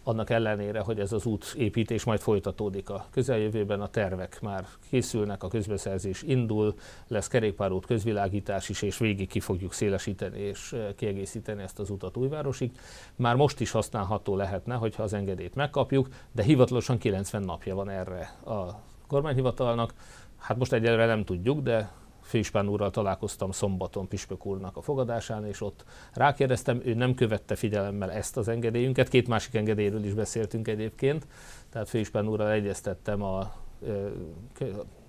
annak 0.07 0.29
ellenére, 0.29 0.79
hogy 0.79 0.99
ez 0.99 1.11
az 1.11 1.25
út 1.25 1.53
építés 1.57 2.03
majd 2.03 2.19
folytatódik 2.19 2.89
a 2.89 3.05
közeljövőben, 3.11 3.81
a 3.81 3.87
tervek 3.87 4.41
már 4.41 4.65
készülnek, 4.89 5.43
a 5.43 5.47
közbeszerzés 5.47 6.21
indul, 6.21 6.75
lesz 7.07 7.27
kerékpárút, 7.27 7.85
közvilágítás 7.85 8.69
is, 8.69 8.81
és 8.81 8.97
végig 8.97 9.27
ki 9.27 9.39
fogjuk 9.39 9.73
szélesíteni 9.73 10.39
és 10.39 10.73
eh, 10.73 10.87
kiegészíteni 10.95 11.63
ezt 11.63 11.79
az 11.79 11.89
utat 11.89 12.17
újvárosig. 12.17 12.71
Már 13.15 13.35
most 13.35 13.59
is 13.59 13.71
használható 13.71 14.35
lehetne, 14.35 14.75
hogyha 14.75 15.03
az 15.03 15.13
engedélyt 15.13 15.55
megkapjuk, 15.55 16.07
de 16.31 16.43
hivatalosan 16.43 16.97
90 16.97 17.43
napja 17.43 17.75
van 17.75 17.89
erre 17.89 18.35
a 18.45 18.81
kormányhivatalnak. 19.07 19.93
Hát 20.37 20.57
most 20.57 20.73
egyelőre 20.73 21.05
nem 21.05 21.23
tudjuk, 21.23 21.59
de 21.59 21.91
Főispán 22.27 22.67
úrral 22.67 22.91
találkoztam 22.91 23.51
szombaton 23.51 24.07
Pispök 24.07 24.45
úrnak 24.45 24.77
a 24.77 24.81
fogadásán, 24.81 25.45
és 25.45 25.61
ott 25.61 25.85
rákérdeztem, 26.13 26.81
ő 26.85 26.93
nem 26.93 27.13
követte 27.13 27.55
figyelemmel 27.55 28.11
ezt 28.11 28.37
az 28.37 28.47
engedélyünket, 28.47 29.07
két 29.07 29.27
másik 29.27 29.55
engedélyről 29.55 30.03
is 30.03 30.13
beszéltünk 30.13 30.67
egyébként, 30.67 31.27
tehát 31.69 31.89
Főispán 31.89 32.27
úrral 32.27 32.51
egyeztettem 32.51 33.21
a 33.21 33.53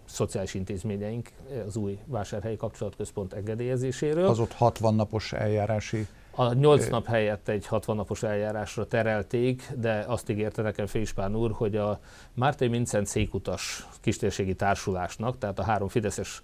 szociális 0.04 0.54
intézményeink 0.54 1.28
az 1.66 1.76
új 1.76 1.98
vásárhelyi 2.04 2.56
kapcsolatközpont 2.56 3.32
engedélyezéséről. 3.32 4.26
Az 4.26 4.38
ott 4.38 4.52
60 4.52 4.94
napos 4.94 5.32
eljárási 5.32 6.06
a 6.30 6.52
8 6.52 6.88
nap 6.88 7.06
helyett 7.06 7.48
egy 7.48 7.66
60 7.66 7.96
napos 7.96 8.22
eljárásra 8.22 8.86
terelték, 8.86 9.72
de 9.76 10.04
azt 10.06 10.28
ígérte 10.28 10.62
nekem 10.62 10.86
Féspán 10.86 11.36
úr, 11.36 11.50
hogy 11.52 11.76
a 11.76 12.00
Mártai 12.34 12.68
Mincent 12.68 13.06
székutas 13.06 13.86
kistérségi 14.00 14.54
társulásnak, 14.54 15.38
tehát 15.38 15.58
a 15.58 15.62
három 15.62 15.88
fideszes 15.88 16.42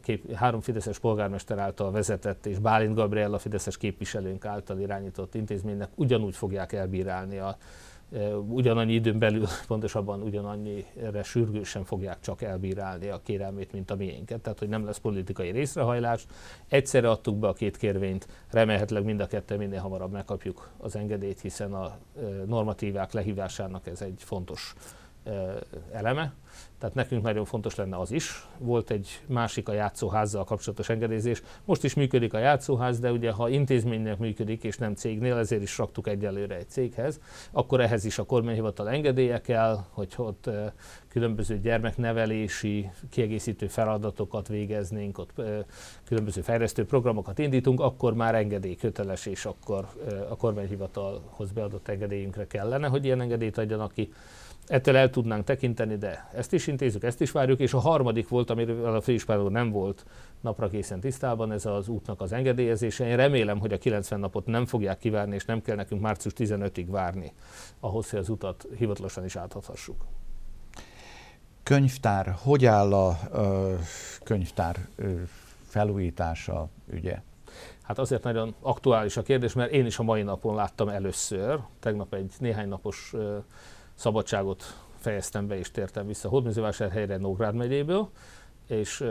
kép, 0.00 0.32
három 0.32 0.60
fideszes 0.60 0.98
polgármester 0.98 1.58
által 1.58 1.90
vezetett 1.90 2.46
és 2.46 2.58
Bálint 2.58 2.94
Gabriella 2.94 3.38
fideszes 3.38 3.76
képviselőnk 3.76 4.44
által 4.44 4.80
irányított 4.80 5.34
intézménynek 5.34 5.90
ugyanúgy 5.94 6.36
fogják 6.36 6.72
elbírálni 6.72 7.38
a 7.38 7.56
ugyanannyi 8.48 8.92
időn 8.92 9.18
belül, 9.18 9.46
pontosabban 9.66 10.22
ugyanannyira 10.22 11.22
sürgősen 11.22 11.84
fogják 11.84 12.20
csak 12.20 12.42
elbírálni 12.42 13.08
a 13.08 13.20
kérelmét, 13.22 13.72
mint 13.72 13.90
a 13.90 13.96
miénket. 13.96 14.40
Tehát, 14.40 14.58
hogy 14.58 14.68
nem 14.68 14.84
lesz 14.84 14.98
politikai 14.98 15.50
részrehajlás. 15.50 16.26
Egyszerre 16.68 17.10
adtuk 17.10 17.36
be 17.36 17.48
a 17.48 17.52
két 17.52 17.76
kérvényt, 17.76 18.28
remélhetőleg 18.50 19.04
mind 19.04 19.20
a 19.20 19.26
kettő 19.26 19.56
minél 19.56 19.80
hamarabb 19.80 20.12
megkapjuk 20.12 20.70
az 20.78 20.96
engedélyt, 20.96 21.40
hiszen 21.40 21.72
a 21.72 21.98
normatívák 22.46 23.12
lehívásának 23.12 23.86
ez 23.86 24.00
egy 24.00 24.22
fontos 24.24 24.74
eleme. 25.92 26.34
Tehát 26.78 26.94
nekünk 26.94 27.22
nagyon 27.22 27.44
fontos 27.44 27.74
lenne 27.74 27.98
az 27.98 28.12
is. 28.12 28.46
Volt 28.58 28.90
egy 28.90 29.20
másik 29.26 29.68
a 29.68 29.72
játszóházzal 29.72 30.44
kapcsolatos 30.44 30.88
engedélyzés. 30.88 31.42
Most 31.64 31.84
is 31.84 31.94
működik 31.94 32.34
a 32.34 32.38
játszóház, 32.38 32.98
de 32.98 33.12
ugye 33.12 33.30
ha 33.30 33.48
intézménynek 33.48 34.18
működik 34.18 34.64
és 34.64 34.76
nem 34.76 34.94
cégnél, 34.94 35.36
ezért 35.36 35.62
is 35.62 35.78
raktuk 35.78 36.06
egyelőre 36.06 36.56
egy 36.56 36.68
céghez, 36.68 37.20
akkor 37.50 37.80
ehhez 37.80 38.04
is 38.04 38.18
a 38.18 38.24
kormányhivatal 38.24 38.90
engedélye 38.90 39.40
kell, 39.40 39.78
hogy 39.90 40.14
ott 40.16 40.50
különböző 41.08 41.60
gyermeknevelési, 41.60 42.90
kiegészítő 43.10 43.66
feladatokat 43.66 44.48
végeznénk, 44.48 45.18
ott 45.18 45.32
különböző 46.04 46.40
fejlesztő 46.40 46.84
programokat 46.84 47.38
indítunk, 47.38 47.80
akkor 47.80 48.14
már 48.14 48.34
engedély 48.34 48.76
köteles, 48.76 49.26
és 49.26 49.44
akkor 49.44 49.86
a 50.28 50.36
kormányhivatalhoz 50.36 51.50
beadott 51.50 51.88
engedélyünkre 51.88 52.46
kellene, 52.46 52.86
hogy 52.88 53.04
ilyen 53.04 53.20
engedélyt 53.20 53.58
adjanak 53.58 53.92
ki. 53.92 54.12
Ettől 54.68 54.96
el 54.96 55.10
tudnánk 55.10 55.44
tekinteni, 55.44 55.96
de 55.96 56.28
ezt 56.34 56.52
is 56.52 56.66
intézzük, 56.66 57.02
ezt 57.02 57.20
is 57.20 57.30
várjuk, 57.30 57.60
és 57.60 57.72
a 57.72 57.78
harmadik 57.78 58.28
volt, 58.28 58.50
amiről 58.50 58.94
a 58.94 59.00
főispánó 59.00 59.48
nem 59.48 59.70
volt 59.70 60.04
napra 60.40 60.68
készen 60.68 61.00
tisztában, 61.00 61.52
ez 61.52 61.66
az 61.66 61.88
útnak 61.88 62.20
az 62.20 62.32
engedélyezése. 62.32 63.06
Én 63.06 63.16
remélem, 63.16 63.58
hogy 63.58 63.72
a 63.72 63.78
90 63.78 64.20
napot 64.20 64.46
nem 64.46 64.66
fogják 64.66 64.98
kivárni, 64.98 65.34
és 65.34 65.44
nem 65.44 65.62
kell 65.62 65.76
nekünk 65.76 66.00
március 66.00 66.34
15-ig 66.36 66.86
várni 66.88 67.32
ahhoz, 67.80 68.10
hogy 68.10 68.18
az 68.18 68.28
utat 68.28 68.66
hivatalosan 68.76 69.24
is 69.24 69.36
áthathassuk. 69.36 70.04
Könyvtár, 71.62 72.34
hogy 72.42 72.64
áll 72.64 72.92
a 72.92 73.18
ö, 73.32 73.74
könyvtár 74.24 74.76
ö, 74.96 75.12
felújítása 75.66 76.68
ügye? 76.90 77.22
Hát 77.82 77.98
azért 77.98 78.22
nagyon 78.22 78.54
aktuális 78.60 79.16
a 79.16 79.22
kérdés, 79.22 79.52
mert 79.52 79.72
én 79.72 79.86
is 79.86 79.98
a 79.98 80.02
mai 80.02 80.22
napon 80.22 80.54
láttam 80.54 80.88
először, 80.88 81.60
tegnap 81.80 82.14
egy 82.14 82.32
néhány 82.38 82.68
napos 82.68 83.10
ö, 83.12 83.38
szabadságot 83.98 84.76
fejeztem 84.98 85.46
be 85.46 85.58
és 85.58 85.70
tértem 85.70 86.06
vissza 86.06 86.28
Hódműzővásárhelyre 86.28 87.16
Nógrád 87.16 87.54
megyéből, 87.54 88.08
és 88.66 89.04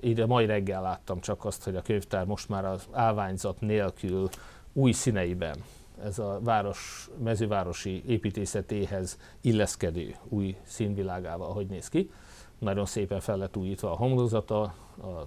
ide 0.00 0.26
mai 0.26 0.46
reggel 0.46 0.82
láttam 0.82 1.20
csak 1.20 1.44
azt, 1.44 1.64
hogy 1.64 1.76
a 1.76 1.82
könyvtár 1.82 2.24
most 2.24 2.48
már 2.48 2.64
az 2.64 2.86
állványzat 2.90 3.60
nélkül 3.60 4.28
új 4.72 4.92
színeiben, 4.92 5.56
ez 6.04 6.18
a 6.18 6.40
város 6.42 7.10
mezővárosi 7.22 8.02
építészetéhez 8.06 9.18
illeszkedő 9.40 10.14
új 10.28 10.56
színvilágával, 10.62 11.52
hogy 11.52 11.66
néz 11.66 11.88
ki. 11.88 12.10
Nagyon 12.58 12.86
szépen 12.86 13.20
fel 13.20 13.36
lett 13.36 13.56
újítva 13.56 13.90
a 13.90 13.96
homlokzata, 13.96 14.60
a, 14.62 15.26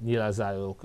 nyilázárók, 0.00 0.84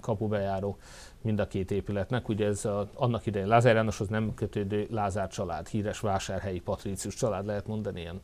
kapubejárók, 0.00 0.78
mind 1.20 1.38
a 1.38 1.46
két 1.46 1.70
épületnek. 1.70 2.28
Ugye 2.28 2.46
ez 2.46 2.64
a, 2.64 2.88
annak 2.94 3.26
idején 3.26 3.48
Lázár 3.48 3.74
Jánoshoz 3.74 4.08
nem 4.08 4.34
kötődő 4.34 4.86
Lázár 4.90 5.28
család, 5.28 5.68
híres 5.68 6.00
vásárhelyi 6.00 6.60
patricius 6.60 7.14
család, 7.14 7.46
lehet 7.46 7.66
mondani, 7.66 8.00
ilyen 8.00 8.18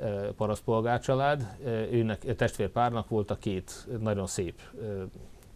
e, 0.00 0.32
parasztpolgár 0.32 1.00
család. 1.00 1.56
Őnek, 1.90 2.34
testvérpárnak 2.36 3.08
volt 3.08 3.30
a 3.30 3.36
két 3.36 3.88
nagyon 4.00 4.26
szép 4.26 4.60
e, 4.60 4.84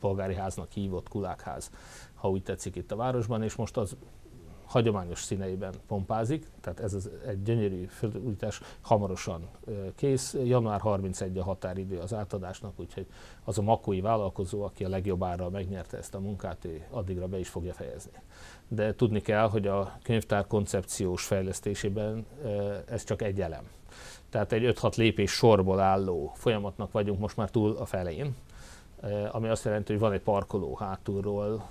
polgári 0.00 0.34
háznak 0.34 0.70
hívott 0.72 1.08
kulákház, 1.08 1.70
ha 2.14 2.30
úgy 2.30 2.42
tetszik 2.42 2.76
itt 2.76 2.92
a 2.92 2.96
városban, 2.96 3.42
és 3.42 3.54
most 3.54 3.76
az 3.76 3.96
hagyományos 4.70 5.22
színeiben 5.22 5.74
pompázik, 5.86 6.46
tehát 6.60 6.80
ez 6.80 6.94
az 6.94 7.10
egy 7.26 7.42
gyönyörű 7.42 7.84
felújítás 7.84 8.60
hamarosan 8.80 9.48
kész. 9.94 10.36
Január 10.44 10.80
31 10.80 11.38
a 11.38 11.42
határidő 11.42 11.98
az 11.98 12.14
átadásnak, 12.14 12.72
úgyhogy 12.76 13.06
az 13.44 13.58
a 13.58 13.62
makói 13.62 14.00
vállalkozó, 14.00 14.62
aki 14.62 14.84
a 14.84 14.88
legjobb 14.88 15.22
árral 15.22 15.50
megnyerte 15.50 15.96
ezt 15.96 16.14
a 16.14 16.20
munkát, 16.20 16.64
ő 16.64 16.86
addigra 16.90 17.26
be 17.26 17.38
is 17.38 17.48
fogja 17.48 17.72
fejezni. 17.72 18.12
De 18.68 18.94
tudni 18.94 19.20
kell, 19.20 19.48
hogy 19.48 19.66
a 19.66 19.98
könyvtár 20.02 20.46
koncepciós 20.46 21.24
fejlesztésében 21.24 22.26
ez 22.86 23.04
csak 23.04 23.22
egy 23.22 23.40
elem. 23.40 23.64
Tehát 24.28 24.52
egy 24.52 24.74
5-6 24.80 24.96
lépés 24.96 25.30
sorból 25.30 25.80
álló 25.80 26.32
folyamatnak 26.34 26.92
vagyunk 26.92 27.18
most 27.18 27.36
már 27.36 27.50
túl 27.50 27.76
a 27.76 27.86
Eh, 27.86 28.32
ami 29.30 29.48
azt 29.48 29.64
jelenti, 29.64 29.92
hogy 29.92 30.00
van 30.00 30.12
egy 30.12 30.20
parkoló 30.20 30.74
hátulról, 30.74 31.68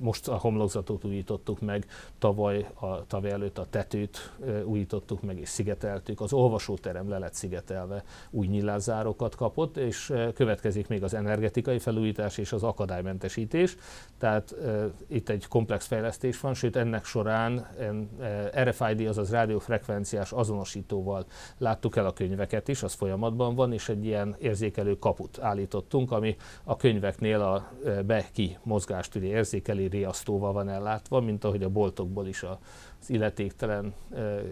most 0.00 0.28
a 0.28 0.36
homlokzatot 0.36 1.04
újítottuk 1.04 1.60
meg, 1.60 1.86
tavaly, 2.18 2.66
a, 2.74 3.06
tavaly 3.06 3.30
előtt 3.30 3.58
a 3.58 3.66
tetőt 3.70 4.32
eh, 4.46 4.66
újítottuk 4.66 5.22
meg 5.22 5.38
és 5.38 5.48
szigeteltük, 5.48 6.20
az 6.20 6.32
olvasóterem 6.32 7.08
le 7.08 7.18
lett 7.18 7.34
szigetelve, 7.34 8.04
új 8.30 8.46
nyilázárokat 8.46 9.34
kapott, 9.34 9.76
és 9.76 10.10
eh, 10.10 10.32
következik 10.32 10.88
még 10.88 11.02
az 11.02 11.14
energetikai 11.14 11.78
felújítás 11.78 12.38
és 12.38 12.52
az 12.52 12.62
akadálymentesítés, 12.62 13.76
tehát 14.18 14.52
e, 14.52 14.90
itt 15.08 15.28
egy 15.28 15.46
komplex 15.48 15.86
fejlesztés 15.86 16.40
van, 16.40 16.54
sőt 16.54 16.76
ennek 16.76 17.04
során 17.04 17.66
e, 18.20 18.64
RFID, 18.64 19.06
azaz 19.06 19.30
rádiófrekvenciás 19.30 20.32
azonosítóval 20.32 21.24
láttuk 21.58 21.96
el 21.96 22.06
a 22.06 22.12
könyveket 22.12 22.68
is, 22.68 22.82
az 22.82 22.92
folyamatban 22.92 23.54
van, 23.54 23.72
és 23.72 23.88
egy 23.88 24.04
ilyen 24.04 24.36
érzékelő 24.38 24.98
kaput 24.98 25.38
állítottunk, 25.40 26.12
ami 26.12 26.36
a 26.64 26.76
könyveknél 26.76 27.40
a 27.40 27.72
be-ki 28.06 28.58
mozgást 28.62 29.14
ugye 29.14 29.26
érzékeli 29.26 29.88
riasztóval 29.88 30.52
van 30.52 30.68
ellátva, 30.68 31.20
mint 31.20 31.44
ahogy 31.44 31.62
a 31.62 31.68
boltokból 31.68 32.26
is 32.26 32.42
az 32.42 33.10
illetéktelen 33.10 33.94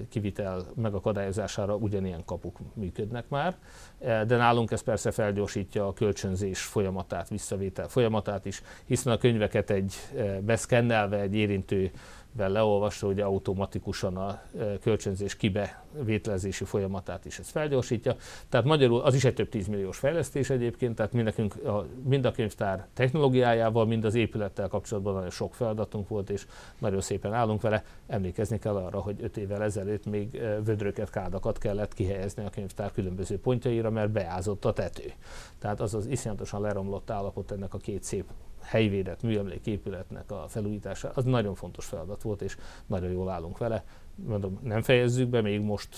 kivitel 0.09 0.67
megakadályozására 0.75 1.75
ugyanilyen 1.75 2.25
kapuk 2.25 2.59
működnek 2.75 3.29
már. 3.29 3.57
De 3.99 4.37
nálunk 4.37 4.71
ez 4.71 4.83
persze 4.83 5.11
felgyorsítja 5.11 5.87
a 5.87 5.93
kölcsönzés 5.93 6.63
folyamatát, 6.63 7.29
visszavétel 7.29 7.89
folyamatát 7.89 8.45
is, 8.45 8.63
hiszen 8.85 9.13
a 9.13 9.19
könyveket 9.19 9.71
egy 9.71 9.95
beszkennelve, 10.41 11.21
egy 11.21 11.35
érintő 11.35 11.91
vel 12.37 12.50
leolvasva, 12.50 13.09
ugye 13.09 13.25
automatikusan 13.25 14.17
a 14.17 14.41
e, 14.59 14.79
kölcsönzés 14.79 15.37
kibevételezési 15.37 16.64
folyamatát 16.64 17.25
is 17.25 17.38
ez 17.38 17.49
felgyorsítja. 17.49 18.17
Tehát 18.49 18.67
magyarul 18.67 19.00
az 19.00 19.14
is 19.14 19.25
egy 19.25 19.35
több 19.35 19.49
tízmilliós 19.49 19.99
fejlesztés 19.99 20.50
egyébként, 20.50 20.95
tehát 20.95 21.12
mind, 21.12 21.25
nekünk 21.25 21.64
a, 21.64 21.87
mind 22.05 22.25
a 22.25 22.33
könyvtár 22.33 22.87
technológiájával, 22.95 23.87
mind 23.87 24.05
az 24.05 24.14
épülettel 24.14 24.69
kapcsolatban 24.69 25.14
nagyon 25.14 25.31
sok 25.31 25.55
feladatunk 25.55 26.09
volt, 26.09 26.31
és 26.31 26.47
nagyon 26.79 27.00
szépen 27.00 27.33
állunk 27.33 27.61
vele. 27.61 27.85
Emlékezni 28.07 28.59
kell 28.59 28.76
arra, 28.76 29.00
hogy 29.00 29.17
öt 29.23 29.37
évvel 29.37 29.62
ezelőtt 29.62 30.07
még 30.07 30.35
e, 30.35 30.62
vödröket, 30.62 31.11
kádakat 31.11 31.59
kellett 31.59 31.95
kihelyezni 31.95 32.45
a 32.45 32.50
könyvtár 32.50 32.93
különböző 32.93 33.38
pontjaira, 33.38 33.91
mert 33.91 34.11
beázott 34.11 34.64
a 34.64 34.73
tető. 34.73 35.12
Tehát 35.59 35.81
az 35.81 35.95
az 35.95 36.07
iszonyatosan 36.07 36.61
leromlott 36.61 37.11
állapot 37.11 37.50
ennek 37.50 37.75
a 37.75 37.79
két 37.79 38.03
szép 38.03 38.25
helyvédett 38.64 39.23
műemléképületnek 39.23 40.30
a 40.30 40.44
felújítása, 40.49 41.11
az 41.14 41.25
nagyon 41.25 41.54
fontos 41.54 41.85
feladat 41.85 42.23
volt, 42.23 42.42
és 42.42 42.56
nagyon 42.87 43.11
jól 43.11 43.28
állunk 43.28 43.59
vele. 43.59 43.85
Mondom, 44.14 44.59
nem 44.62 44.83
fejezzük 44.83 45.28
be, 45.28 45.40
még 45.40 45.61
most 45.61 45.88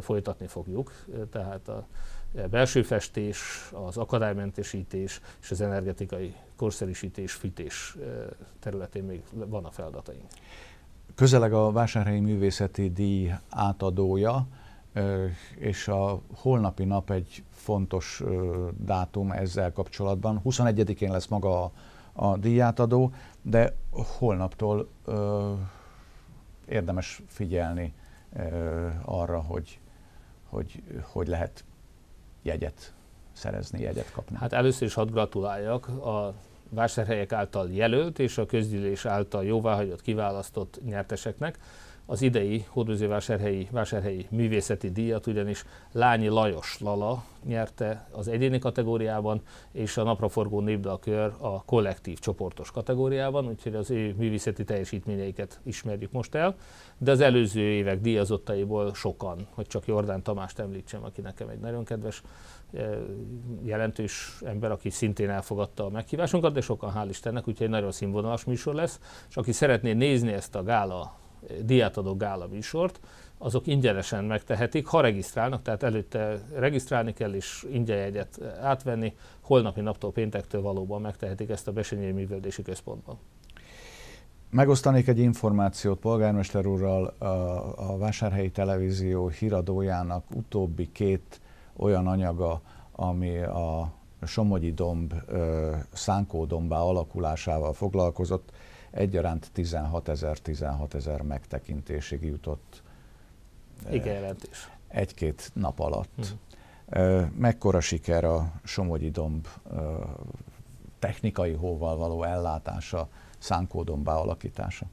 folytatni 0.00 0.46
fogjuk, 0.46 0.92
tehát 1.30 1.68
a 1.68 1.86
belső 2.50 2.82
festés, 2.82 3.70
az 3.72 3.96
akadálymentesítés 3.96 5.20
és 5.42 5.50
az 5.50 5.60
energetikai 5.60 6.34
korszerűsítés, 6.56 7.32
fűtés 7.32 7.96
területén 8.60 9.04
még 9.04 9.22
van 9.32 9.64
a 9.64 9.70
feladataink. 9.70 10.24
Közeleg 11.14 11.52
a 11.52 11.72
Vásárhelyi 11.72 12.20
Művészeti 12.20 12.90
Díj 12.90 13.32
átadója, 13.48 14.46
és 15.56 15.88
a 15.88 16.20
holnapi 16.34 16.84
nap 16.84 17.10
egy 17.10 17.42
fontos 17.50 18.22
dátum 18.78 19.30
ezzel 19.30 19.72
kapcsolatban. 19.72 20.40
21-én 20.44 21.10
lesz 21.10 21.26
maga 21.26 21.62
a 21.64 21.72
a 22.16 22.36
díjátadó, 22.36 23.12
de 23.42 23.74
holnaptól 23.90 24.88
ö, 25.04 25.52
érdemes 26.68 27.22
figyelni 27.26 27.94
ö, 28.36 28.88
arra, 29.04 29.40
hogy, 29.40 29.78
hogy 30.48 30.82
hogy 31.02 31.28
lehet 31.28 31.64
jegyet 32.42 32.94
szerezni, 33.32 33.80
jegyet 33.80 34.10
kapni? 34.12 34.36
Hát 34.36 34.52
először 34.52 34.86
is 34.86 34.94
hadd 34.94 35.10
gratuláljak 35.10 35.88
a 35.88 36.34
vásárhelyek 36.68 37.32
által 37.32 37.70
jelölt 37.70 38.18
és 38.18 38.38
a 38.38 38.46
közgyűlés 38.46 39.04
által 39.04 39.44
jóváhagyott, 39.44 40.02
kiválasztott 40.02 40.80
nyerteseknek 40.84 41.58
az 42.06 42.22
idei 42.22 42.64
hódműzővásárhelyi 42.68 43.68
vásárhelyi 43.70 44.26
művészeti 44.30 44.90
díjat, 44.90 45.26
ugyanis 45.26 45.64
Lányi 45.92 46.28
Lajos 46.28 46.80
Lala 46.80 47.24
nyerte 47.44 48.08
az 48.10 48.28
egyéni 48.28 48.58
kategóriában, 48.58 49.40
és 49.72 49.96
a 49.96 50.02
napraforgó 50.02 50.60
népdalkör 50.60 51.32
a 51.38 51.64
kollektív 51.64 52.18
csoportos 52.18 52.70
kategóriában, 52.70 53.46
úgyhogy 53.46 53.74
az 53.74 53.90
ő 53.90 54.14
művészeti 54.18 54.64
teljesítményeiket 54.64 55.60
ismerjük 55.62 56.12
most 56.12 56.34
el, 56.34 56.56
de 56.98 57.10
az 57.10 57.20
előző 57.20 57.60
évek 57.60 58.00
díjazottaiból 58.00 58.94
sokan, 58.94 59.46
hogy 59.54 59.66
csak 59.66 59.86
Jordán 59.86 60.22
Tamást 60.22 60.58
említsem, 60.58 61.04
aki 61.04 61.20
nekem 61.20 61.48
egy 61.48 61.60
nagyon 61.60 61.84
kedves 61.84 62.22
eh, 62.72 62.98
jelentős 63.64 64.40
ember, 64.44 64.70
aki 64.70 64.90
szintén 64.90 65.30
elfogadta 65.30 65.84
a 65.84 65.90
meghívásunkat, 65.90 66.52
de 66.52 66.60
sokan 66.60 66.92
hál' 66.96 67.08
Istennek, 67.08 67.48
úgyhogy 67.48 67.66
egy 67.66 67.72
nagyon 67.72 67.92
színvonalas 67.92 68.44
műsor 68.44 68.74
lesz, 68.74 69.00
és 69.28 69.36
aki 69.36 69.52
szeretné 69.52 69.92
nézni 69.92 70.32
ezt 70.32 70.54
a 70.54 70.62
gála 70.62 71.24
diátadó 71.62 72.16
gála 72.16 72.46
műsort, 72.46 73.00
azok 73.38 73.66
ingyenesen 73.66 74.24
megtehetik, 74.24 74.86
ha 74.86 75.00
regisztrálnak, 75.00 75.62
tehát 75.62 75.82
előtte 75.82 76.38
regisztrálni 76.54 77.12
kell 77.12 77.34
és 77.34 77.66
ingyen 77.72 77.96
jegyet 77.96 78.40
átvenni, 78.60 79.14
holnapi 79.40 79.80
naptól 79.80 80.12
péntektől 80.12 80.62
valóban 80.62 81.00
megtehetik 81.00 81.50
ezt 81.50 81.68
a 81.68 81.72
Besenyei 81.72 82.12
Művöldési 82.12 82.62
Központban. 82.62 83.18
Megosztanék 84.50 85.08
egy 85.08 85.18
információt 85.18 85.98
polgármester 85.98 86.66
úrral, 86.66 87.06
a, 87.18 87.26
a 87.92 87.98
Vásárhelyi 87.98 88.50
Televízió 88.50 89.28
híradójának 89.28 90.24
utóbbi 90.34 90.92
két 90.92 91.40
olyan 91.76 92.06
anyaga, 92.06 92.60
ami 92.92 93.38
a 93.38 93.92
Somogyi 94.22 94.72
domb 94.72 95.14
szánkódombá 95.92 96.78
alakulásával 96.78 97.72
foglalkozott, 97.72 98.52
egyaránt 98.90 99.50
16 99.52 100.08
ezer, 100.08 100.38
16 100.38 100.94
ezer 100.94 101.22
megtekintésig 101.22 102.22
jutott. 102.22 102.82
Igen, 103.90 104.14
jelentés. 104.14 104.70
Egy-két 104.88 105.50
nap 105.54 105.80
alatt. 105.80 106.18
Uh-huh. 106.18 107.30
Mekkora 107.38 107.80
siker 107.80 108.24
a 108.24 108.52
Somogyi 108.64 109.10
domb 109.10 109.46
technikai 110.98 111.52
hóval 111.52 111.96
való 111.96 112.22
ellátása, 112.22 113.08
szánkódombá 113.38 114.14
alakítása? 114.14 114.86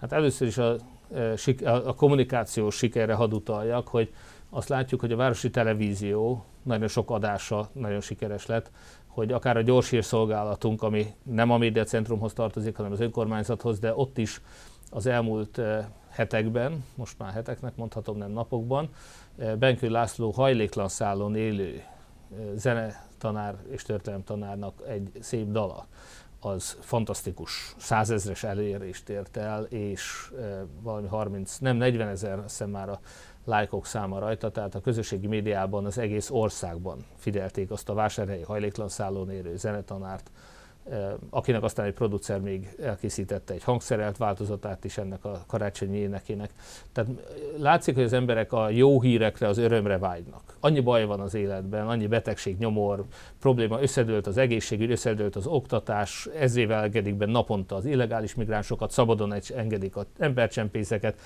Hát 0.00 0.12
először 0.12 0.46
is 0.46 0.58
a, 0.58 0.76
a 1.64 1.94
kommunikációs 1.94 2.76
sikerre 2.76 3.14
hadd 3.14 3.32
utaljak, 3.32 3.88
hogy 3.88 4.12
azt 4.50 4.68
látjuk, 4.68 5.00
hogy 5.00 5.12
a 5.12 5.16
Városi 5.16 5.50
Televízió 5.50 6.44
nagyon 6.62 6.88
sok 6.88 7.10
adása 7.10 7.68
nagyon 7.72 8.00
sikeres 8.00 8.46
lett 8.46 8.70
hogy 9.18 9.32
akár 9.32 9.56
a 9.56 9.62
gyors 9.62 9.90
hírszolgálatunk, 9.90 10.82
ami 10.82 11.06
nem 11.22 11.50
a 11.50 11.58
médiacentrumhoz 11.58 12.32
tartozik, 12.32 12.76
hanem 12.76 12.92
az 12.92 13.00
önkormányzathoz, 13.00 13.78
de 13.78 13.94
ott 13.94 14.18
is 14.18 14.40
az 14.90 15.06
elmúlt 15.06 15.58
eh, 15.58 15.86
hetekben, 16.08 16.84
most 16.94 17.18
már 17.18 17.32
heteknek 17.32 17.76
mondhatom, 17.76 18.16
nem 18.16 18.30
napokban, 18.30 18.88
eh, 19.38 19.54
Benkő 19.54 19.88
László 19.88 20.30
hajléklan 20.30 20.88
szállón 20.88 21.36
élő 21.36 21.74
eh, 21.74 21.84
zenetanár 22.54 23.56
és 23.70 23.82
történelemtanárnak 23.82 24.82
egy 24.86 25.10
szép 25.20 25.50
dala, 25.50 25.86
az 26.40 26.76
fantasztikus 26.80 27.74
százezres 27.76 28.44
elérést 28.44 29.08
ért 29.08 29.36
el, 29.36 29.64
és 29.64 30.32
valami 30.82 31.06
30, 31.06 31.58
nem 31.58 31.76
40 31.76 32.08
ezer, 32.08 32.38
azt 32.38 32.66
már 32.66 32.88
a 32.88 33.00
lájkok 33.48 33.86
száma 33.86 34.18
rajta, 34.18 34.50
tehát 34.50 34.74
a 34.74 34.80
közösségi 34.80 35.26
médiában 35.26 35.84
az 35.84 35.98
egész 35.98 36.30
országban 36.30 37.04
figyelték 37.16 37.70
azt 37.70 37.88
a 37.88 37.94
vásárhelyi 37.94 38.42
hajléklan 38.42 38.88
szállón 38.88 39.30
érő 39.30 39.56
zenetanárt, 39.56 40.30
akinek 41.30 41.62
aztán 41.62 41.86
egy 41.86 41.92
producer 41.92 42.40
még 42.40 42.68
elkészítette 42.82 43.54
egy 43.54 43.64
hangszerelt 43.64 44.16
változatát 44.16 44.84
is 44.84 44.98
ennek 44.98 45.24
a 45.24 45.42
karácsonyi 45.46 45.96
énekének. 45.96 46.50
Tehát 46.92 47.10
látszik, 47.58 47.94
hogy 47.94 48.04
az 48.04 48.12
emberek 48.12 48.52
a 48.52 48.70
jó 48.70 49.00
hírekre, 49.00 49.48
az 49.48 49.58
örömre 49.58 49.98
vágynak. 49.98 50.42
Annyi 50.60 50.80
baj 50.80 51.04
van 51.04 51.20
az 51.20 51.34
életben, 51.34 51.88
annyi 51.88 52.06
betegség, 52.06 52.58
nyomor, 52.58 53.04
probléma, 53.40 53.80
összedőlt 53.80 54.26
az 54.26 54.36
egészségügy, 54.36 54.90
összedőlt 54.90 55.36
az 55.36 55.46
oktatás, 55.46 56.28
ezével 56.38 56.82
engedik 56.82 57.14
be 57.14 57.26
naponta 57.26 57.76
az 57.76 57.84
illegális 57.84 58.34
migránsokat, 58.34 58.90
szabadon 58.90 59.34
engedik 59.56 59.96
az 59.96 60.06
embercsempészeket, 60.18 61.18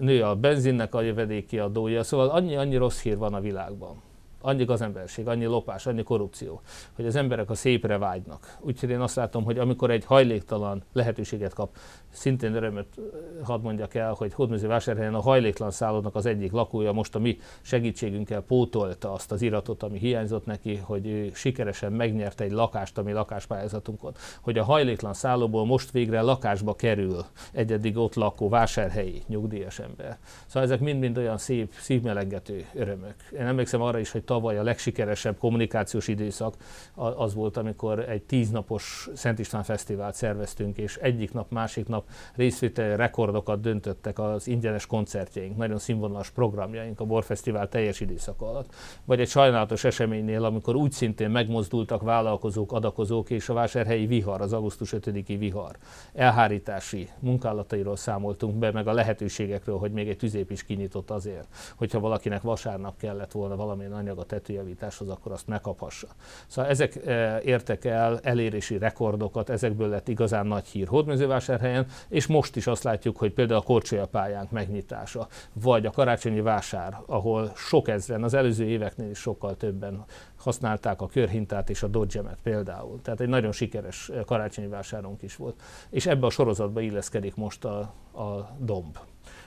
nő, 0.00 0.22
a 0.22 0.34
benzinnek 0.34 0.94
a 0.94 1.00
jövedéki 1.00 1.58
adója, 1.58 2.02
szóval 2.02 2.28
annyi-annyi 2.28 2.76
rossz 2.76 3.00
hír 3.00 3.16
van 3.16 3.34
a 3.34 3.40
világban 3.40 4.02
annyi 4.46 4.64
gazemberség, 4.64 5.28
annyi 5.28 5.44
lopás, 5.44 5.86
annyi 5.86 6.02
korrupció, 6.02 6.60
hogy 6.92 7.06
az 7.06 7.16
emberek 7.16 7.50
a 7.50 7.54
szépre 7.54 7.98
vágynak. 7.98 8.56
Úgyhogy 8.60 8.90
én 8.90 9.00
azt 9.00 9.16
látom, 9.16 9.44
hogy 9.44 9.58
amikor 9.58 9.90
egy 9.90 10.04
hajléktalan 10.04 10.82
lehetőséget 10.92 11.54
kap, 11.54 11.76
szintén 12.10 12.54
örömöt 12.54 13.00
hadd 13.42 13.60
mondjak 13.60 13.94
el, 13.94 14.12
hogy 14.12 14.34
Hódműző 14.34 14.66
vásárhelyen 14.66 15.14
a 15.14 15.20
hajléktalan 15.20 15.72
szállónak 15.72 16.14
az 16.14 16.26
egyik 16.26 16.52
lakója 16.52 16.92
most 16.92 17.14
a 17.14 17.18
mi 17.18 17.38
segítségünkkel 17.60 18.40
pótolta 18.40 19.12
azt 19.12 19.32
az 19.32 19.42
iratot, 19.42 19.82
ami 19.82 19.98
hiányzott 19.98 20.46
neki, 20.46 20.76
hogy 20.76 21.06
ő 21.06 21.30
sikeresen 21.34 21.92
megnyerte 21.92 22.44
egy 22.44 22.52
lakást 22.52 22.98
a 22.98 23.02
mi 23.02 23.12
lakáspályázatunkon. 23.12 24.14
Hogy 24.40 24.58
a 24.58 24.64
hajléktalan 24.64 25.14
szállóból 25.14 25.66
most 25.66 25.90
végre 25.90 26.20
lakásba 26.20 26.74
kerül 26.74 27.24
egy 27.52 27.72
eddig 27.72 27.96
ott 27.96 28.14
lakó 28.14 28.48
vásárhelyi 28.48 29.22
nyugdíjas 29.26 29.78
ember. 29.78 30.18
Szóval 30.46 30.62
ezek 30.62 30.80
mind-mind 30.80 31.18
olyan 31.18 31.38
szép, 31.38 31.72
szívmelengető 31.80 32.66
örömök. 32.74 33.14
Én 33.32 33.46
emlékszem 33.46 33.80
arra 33.80 33.98
is, 33.98 34.10
hogy 34.10 34.24
tavaly 34.36 34.58
a 34.58 34.62
legsikeresebb 34.62 35.38
kommunikációs 35.38 36.08
időszak 36.08 36.54
az 36.94 37.34
volt, 37.34 37.56
amikor 37.56 37.98
egy 37.98 38.22
tíznapos 38.22 39.08
Szent 39.14 39.38
István 39.38 39.62
Fesztivált 39.62 40.14
szerveztünk, 40.14 40.78
és 40.78 40.96
egyik 40.96 41.32
nap, 41.32 41.50
másik 41.50 41.88
nap 41.88 42.04
részvételi 42.34 42.96
rekordokat 42.96 43.60
döntöttek 43.60 44.18
az 44.18 44.46
ingyenes 44.46 44.86
koncertjeink, 44.86 45.56
nagyon 45.56 45.78
színvonalas 45.78 46.30
programjaink 46.30 47.00
a 47.00 47.04
Borfesztivál 47.04 47.68
teljes 47.68 48.00
időszaka 48.00 48.48
alatt. 48.48 48.74
Vagy 49.04 49.20
egy 49.20 49.28
sajnálatos 49.28 49.84
eseménynél, 49.84 50.44
amikor 50.44 50.74
úgy 50.74 50.92
szintén 50.92 51.30
megmozdultak 51.30 52.02
vállalkozók, 52.02 52.72
adakozók 52.72 53.30
és 53.30 53.48
a 53.48 53.54
vásárhelyi 53.54 54.06
vihar, 54.06 54.40
az 54.40 54.52
augusztus 54.52 54.92
5-i 54.96 55.36
vihar 55.38 55.76
elhárítási 56.14 57.08
munkálatairól 57.18 57.96
számoltunk 57.96 58.54
be, 58.54 58.70
meg 58.72 58.86
a 58.86 58.92
lehetőségekről, 58.92 59.78
hogy 59.78 59.92
még 59.92 60.08
egy 60.08 60.16
tüzép 60.16 60.50
is 60.50 60.64
kinyitott 60.64 61.10
azért, 61.10 61.46
hogyha 61.76 62.00
valakinek 62.00 62.42
vasárnap 62.42 62.96
kellett 62.96 63.32
volna 63.32 63.56
valamilyen 63.56 63.92
anyag 63.92 64.15
a 64.18 64.24
tetőjavításhoz, 64.24 65.08
akkor 65.08 65.32
azt 65.32 65.46
megkaphassa. 65.46 66.06
Szóval 66.46 66.70
ezek 66.70 67.06
e, 67.06 67.40
értek 67.40 67.84
el 67.84 68.20
elérési 68.22 68.78
rekordokat, 68.78 69.50
ezekből 69.50 69.88
lett 69.88 70.08
igazán 70.08 70.46
nagy 70.46 70.66
hír 70.66 70.88
Hódmezővásárhelyen, 70.88 71.86
és 72.08 72.26
most 72.26 72.56
is 72.56 72.66
azt 72.66 72.82
látjuk, 72.82 73.16
hogy 73.16 73.32
például 73.32 73.60
a 73.60 73.62
Korcsolya 73.62 74.06
pályánk 74.06 74.50
megnyitása, 74.50 75.28
vagy 75.52 75.86
a 75.86 75.90
karácsonyi 75.90 76.40
vásár, 76.40 76.98
ahol 77.06 77.52
sok 77.56 77.88
ezren, 77.88 78.22
az 78.22 78.34
előző 78.34 78.64
éveknél 78.64 79.10
is 79.10 79.18
sokkal 79.18 79.56
többen 79.56 80.04
használták 80.36 81.00
a 81.00 81.06
körhintát 81.06 81.70
és 81.70 81.82
a 81.82 81.86
dodgemet 81.86 82.38
például. 82.42 83.00
Tehát 83.02 83.20
egy 83.20 83.28
nagyon 83.28 83.52
sikeres 83.52 84.08
e, 84.08 84.22
karácsonyi 84.22 84.68
vásárunk 84.68 85.22
is 85.22 85.36
volt. 85.36 85.62
És 85.90 86.06
ebbe 86.06 86.26
a 86.26 86.30
sorozatba 86.30 86.80
illeszkedik 86.80 87.34
most 87.34 87.64
a, 87.64 87.78
a 88.12 88.56
domb 88.58 88.98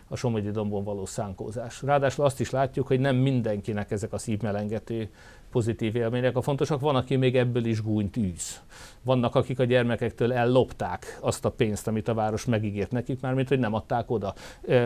a 0.10 0.16
Somogyi 0.16 0.52
dombon 0.52 0.84
való 0.84 1.06
szánkózás. 1.06 1.82
Ráadásul 1.82 2.26
azt 2.26 2.40
is 2.40 2.50
látjuk, 2.50 2.88
hogy 2.88 3.00
nem 3.00 3.16
mindenkinek 3.16 3.92
ezek 3.92 4.14
a 4.14 4.18
szívmelengető 4.18 5.10
pozitív 5.52 5.96
élmények 5.96 6.36
a 6.36 6.42
fontosak, 6.42 6.80
van, 6.80 6.96
aki 6.96 7.16
még 7.16 7.36
ebből 7.38 7.66
is 7.66 7.82
gúnyt 7.82 8.18
űz. 8.18 8.62
Vannak, 9.02 9.36
akik 9.36 9.60
a 9.60 9.64
gyermekektől 9.64 10.34
ellopták 10.34 11.18
azt 11.22 11.46
a 11.46 11.52
pénzt, 11.52 11.88
amit 11.88 12.08
a 12.08 12.14
város 12.14 12.46
megígért 12.46 12.92
nekik, 12.92 13.22
már 13.22 13.34
mint 13.34 13.48
hogy 13.48 13.60
nem 13.60 13.74
adták 13.74 14.12
oda. 14.12 14.34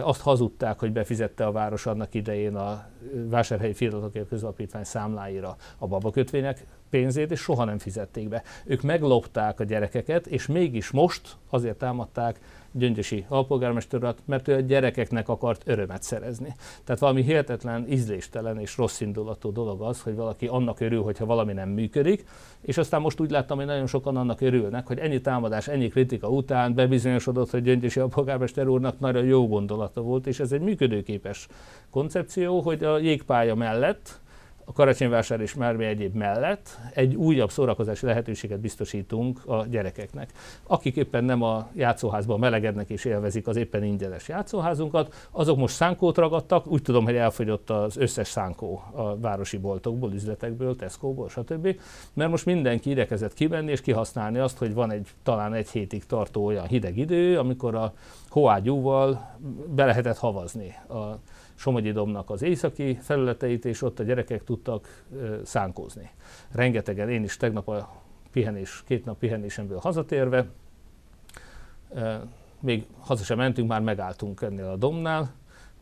Azt 0.02 0.22
hazudták, 0.22 0.80
hogy 0.80 0.92
befizette 0.92 1.46
a 1.46 1.52
város 1.52 1.86
annak 1.86 2.14
idején 2.14 2.56
a 2.56 2.86
vásárhelyi 3.30 3.74
fiatalokért 3.74 4.28
közalapítvány 4.28 4.84
számláira 4.84 5.56
a 5.78 5.88
babakötvények 5.88 6.66
pénzét, 6.90 7.32
és 7.32 7.40
soha 7.40 7.64
nem 7.64 7.78
fizették 7.78 8.30
be. 8.30 8.44
Ők 8.66 8.82
meglopták 8.82 9.60
a 9.60 9.64
gyerekeket, 9.64 10.28
és 10.28 10.48
mégis 10.48 10.92
most 10.92 11.38
azért 11.50 11.78
támadták 11.78 12.40
Gyöngyösi 12.76 13.26
alpolgármester 13.28 14.16
mert 14.26 14.48
ő 14.48 14.56
a 14.56 14.60
gyerekeknek 14.60 15.30
akart 15.30 15.62
örömet 15.66 16.04
szerezni. 16.04 16.56
Tehát 16.84 17.02
valami 17.02 17.24
hihetetlen, 17.24 17.86
ízléstelen 17.90 18.60
és 18.60 18.78
rossz 18.78 19.02
indulatú 19.02 19.52
dolog 19.52 19.82
az, 19.82 20.02
hogy 20.02 20.16
valaki 20.16 20.48
annak 20.48 20.80
örül, 20.80 21.02
hogyha 21.02 21.26
valami 21.26 21.54
nem 21.54 21.70
működik, 21.70 22.26
és 22.62 22.78
aztán 22.78 23.02
most 23.02 23.20
úgy 23.20 23.32
láttam, 23.32 23.58
hogy 23.58 23.66
nagyon 23.66 23.88
sokan 23.88 24.18
annak 24.18 24.42
örülnek, 24.42 24.88
hogy 24.88 24.98
ennyi 24.98 25.22
támadás, 25.22 25.68
ennyi 25.68 25.88
kritika 25.88 26.28
után 26.30 26.74
bebizonyosodott, 26.74 27.50
hogy 27.50 27.64
Gyöngyösi 27.64 28.00
alpolgármester 28.00 28.68
úrnak 28.68 29.00
nagyon 29.00 29.26
jó 29.26 29.48
gondolata 29.48 30.02
volt, 30.02 30.28
és 30.28 30.40
ez 30.40 30.52
egy 30.52 30.62
működőképes 30.62 31.48
koncepció, 31.90 32.60
hogy 32.60 32.84
a 32.84 32.98
jégpálya 32.98 33.56
mellett 33.56 34.22
a 34.66 34.72
Karácsonyvásár 34.72 35.42
és 35.42 35.54
Mármi 35.54 35.86
egyéb 35.86 36.16
mellett 36.16 36.80
egy 36.94 37.16
újabb 37.16 37.52
szórakozási 37.52 38.06
lehetőséget 38.06 38.60
biztosítunk 38.60 39.42
a 39.46 39.66
gyerekeknek. 39.70 40.32
Akik 40.68 40.96
éppen 40.96 41.24
nem 41.24 41.42
a 41.42 41.68
játszóházban 41.76 42.40
melegednek 42.40 42.90
és 42.90 43.06
élvezik 43.06 43.48
az 43.48 43.56
éppen 43.56 43.84
ingyenes 43.84 44.28
játszóházunkat, 44.28 45.28
azok 45.32 45.58
most 45.58 45.76
szánkót 45.76 46.18
ragadtak, 46.18 46.68
úgy 46.68 46.82
tudom, 46.82 47.04
hogy 47.04 47.16
elfogyott 47.16 47.70
az 47.70 47.98
összes 47.98 48.28
szánkó 48.28 48.84
a 48.92 49.18
városi 49.18 49.58
boltokból, 49.58 50.14
üzletekből, 50.14 50.76
Tesco-ból, 50.76 51.30
stb. 51.30 51.80
Mert 52.14 52.30
most 52.30 52.46
mindenki 52.46 52.90
idekezett 52.90 53.34
kivenni 53.34 53.72
és 53.72 53.82
kihasználni 53.82 54.38
azt, 54.38 54.58
hogy 54.58 54.74
van 54.74 54.92
egy 54.92 55.08
talán 55.24 55.54
egy 55.54 55.70
hétig 55.70 56.06
tartó 56.06 56.46
olyan 56.46 56.68
hideg 56.68 56.98
idő, 56.98 57.40
amikor 57.40 57.76
a 57.76 57.94
hoágyúval 58.30 59.38
be 59.76 59.86
lehetett 59.86 60.18
havazni 60.18 60.76
a 60.90 61.20
Somogyi 61.64 61.92
Domnak 61.92 62.30
az 62.30 62.42
északi 62.42 62.98
felületeit, 63.02 63.66
és 63.66 63.82
ott 63.82 64.00
a 64.00 64.04
gyerekek 64.04 64.44
tudtak 64.44 65.04
szánkózni. 65.44 66.10
Rengetegen, 66.52 67.10
én 67.10 67.24
is 67.24 67.38
tegnap 67.38 67.68
a 67.68 68.02
pihenés, 68.32 68.84
két 68.86 69.06
nap 69.06 69.18
pihenésemből 69.18 69.78
hazatérve, 69.78 70.48
még 72.60 72.86
haza 73.00 73.24
sem 73.24 73.38
mentünk, 73.38 73.70
már 73.70 73.82
megálltunk 73.82 74.42
ennél 74.42 74.66
a 74.66 74.76
domnál, 74.76 75.34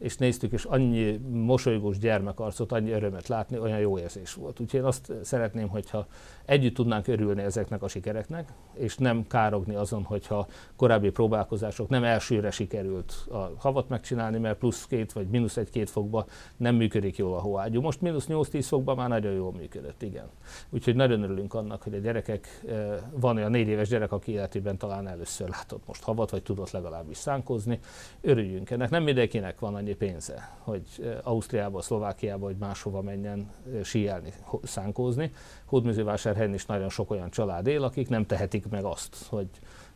és 0.01 0.17
néztük, 0.17 0.51
és 0.51 0.63
annyi 0.63 1.19
mosolygós 1.31 1.97
gyermekarcot, 1.97 2.71
annyi 2.71 2.91
örömet 2.91 3.27
látni, 3.27 3.59
olyan 3.59 3.79
jó 3.79 3.99
érzés 3.99 4.33
volt. 4.33 4.59
Úgyhogy 4.59 4.79
én 4.79 4.85
azt 4.85 5.13
szeretném, 5.23 5.67
hogyha 5.67 6.07
együtt 6.45 6.75
tudnánk 6.75 7.07
örülni 7.07 7.41
ezeknek 7.41 7.83
a 7.83 7.87
sikereknek, 7.87 8.53
és 8.73 8.97
nem 8.97 9.27
károgni 9.27 9.75
azon, 9.75 10.03
hogyha 10.03 10.47
korábbi 10.75 11.09
próbálkozások 11.09 11.89
nem 11.89 12.03
elsőre 12.03 12.51
sikerült 12.51 13.13
a 13.31 13.51
havat 13.57 13.89
megcsinálni, 13.89 14.37
mert 14.37 14.57
plusz 14.57 14.85
két 14.85 15.11
vagy 15.11 15.27
mínusz 15.27 15.57
egy-két 15.57 15.89
fokba 15.89 16.25
nem 16.57 16.75
működik 16.75 17.17
jól 17.17 17.35
a 17.35 17.39
hóágyú. 17.39 17.81
Most 17.81 18.01
mínusz 18.01 18.25
8-10 18.29 18.65
fokban 18.67 18.95
már 18.95 19.09
nagyon 19.09 19.33
jól 19.33 19.51
működött, 19.51 20.01
igen. 20.01 20.29
Úgyhogy 20.69 20.95
nagyon 20.95 21.23
örülünk 21.23 21.53
annak, 21.53 21.83
hogy 21.83 21.93
a 21.93 21.97
gyerekek, 21.97 22.61
eh, 22.67 22.97
van 23.11 23.35
olyan 23.35 23.51
négy 23.51 23.67
éves 23.67 23.87
gyerek, 23.87 24.11
aki 24.11 24.31
életében 24.31 24.77
talán 24.77 25.07
először 25.07 25.49
látott 25.49 25.87
most 25.87 26.03
havat, 26.03 26.29
vagy 26.29 26.43
tudott 26.43 26.71
legalábbis 26.71 27.17
szánkozni. 27.17 27.79
Örüljünk 28.21 28.69
ennek. 28.69 28.89
Nem 28.89 29.03
mindenkinek 29.03 29.59
van 29.59 29.75
annyi 29.75 29.90
pénze, 29.93 30.57
hogy 30.59 30.83
Ausztriába, 31.23 31.81
Szlovákiába, 31.81 32.45
vagy 32.45 32.57
máshova 32.57 33.01
menjen 33.01 33.51
síelni, 33.83 34.33
szánkózni. 34.63 35.31
Hódműzővásárhelyen 35.65 36.53
is 36.53 36.65
nagyon 36.65 36.89
sok 36.89 37.11
olyan 37.11 37.29
család 37.29 37.67
él, 37.67 37.83
akik 37.83 38.09
nem 38.09 38.25
tehetik 38.25 38.69
meg 38.69 38.83
azt, 38.83 39.25
hogy, 39.29 39.49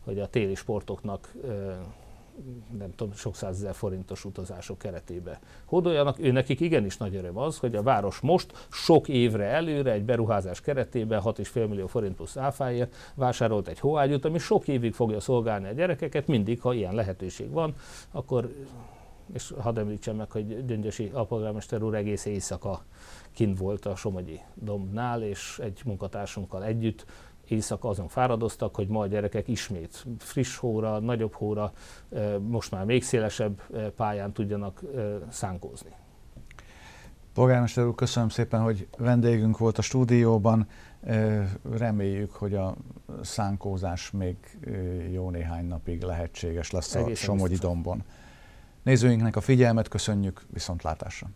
hogy 0.04 0.20
a 0.20 0.28
téli 0.28 0.56
sportoknak 0.56 1.34
nem 2.78 2.96
tudom, 2.96 3.14
sok 3.14 3.36
százezer 3.36 3.76
forintos 3.76 4.26
utazások 4.26 4.78
keretébe 4.78 5.40
hódoljanak. 5.66 6.20
Ő 6.20 6.32
nekik 6.32 6.60
igenis 6.60 6.98
nagy 6.98 7.16
öröm 7.16 7.38
az, 7.38 7.58
hogy 7.58 7.76
a 7.76 7.84
város 7.84 8.20
most 8.20 8.68
sok 8.72 9.08
évre 9.08 9.46
előre 9.46 9.92
egy 9.92 10.04
beruházás 10.04 10.62
keretében 10.62 11.22
6,5 11.24 11.68
millió 11.68 11.88
forint 11.88 12.16
plusz 12.16 12.38
áfáért 12.38 12.96
vásárolt 13.16 13.68
egy 13.68 13.80
hóágyút, 13.80 14.26
ami 14.26 14.38
sok 14.38 14.68
évig 14.68 14.94
fogja 14.94 15.20
szolgálni 15.20 15.68
a 15.68 15.72
gyerekeket, 15.72 16.28
mindig, 16.28 16.62
ha 16.62 16.74
ilyen 16.74 16.94
lehetőség 16.94 17.52
van, 17.52 17.76
akkor 18.12 18.54
és 19.34 19.54
hadd 19.60 19.80
említsem 19.80 20.16
meg, 20.16 20.32
hogy 20.32 20.66
Gyöngyösi 20.66 21.10
alpolgármester 21.14 21.84
úr 21.84 21.96
egész 21.96 22.26
éjszaka 22.26 22.84
kint 23.32 23.58
volt 23.58 23.86
a 23.86 23.96
Somogyi 23.96 24.40
dombnál, 24.54 25.24
és 25.24 25.60
egy 25.64 25.82
munkatársunkkal 25.86 26.64
együtt 26.64 27.06
éjszaka 27.48 27.90
azon 27.90 28.08
fáradoztak, 28.08 28.76
hogy 28.76 28.88
ma 28.88 29.00
a 29.00 29.08
gyerekek 29.08 29.48
ismét 29.48 30.06
friss 30.18 30.58
hóra, 30.58 31.00
nagyobb 31.00 31.34
hóra, 31.34 31.74
most 32.40 32.72
már 32.72 32.86
még 32.86 33.04
szélesebb 33.04 33.62
pályán 33.96 34.32
tudjanak 34.32 34.82
szánkózni. 35.30 35.92
Polgármester 37.34 37.86
úr, 37.86 37.96
köszönöm 37.96 38.30
szépen, 38.30 38.62
hogy 38.62 38.88
vendégünk 38.98 39.58
volt 39.58 39.78
a 39.78 39.82
stúdióban. 39.82 40.68
Reméljük, 41.72 42.32
hogy 42.32 42.54
a 42.54 42.76
szánkózás 43.22 44.12
még 44.12 44.36
jó 45.12 45.30
néhány 45.30 45.66
napig 45.66 46.02
lehetséges 46.02 46.72
lesz 46.72 46.96
Egészen 46.96 47.12
a 47.12 47.16
Somogyi 47.16 47.56
dombon. 47.56 48.04
Nézőinknek 48.86 49.36
a 49.36 49.41
figyelmet 49.41 49.88
köszönjük, 49.88 50.41
viszontlátásra! 50.54 51.28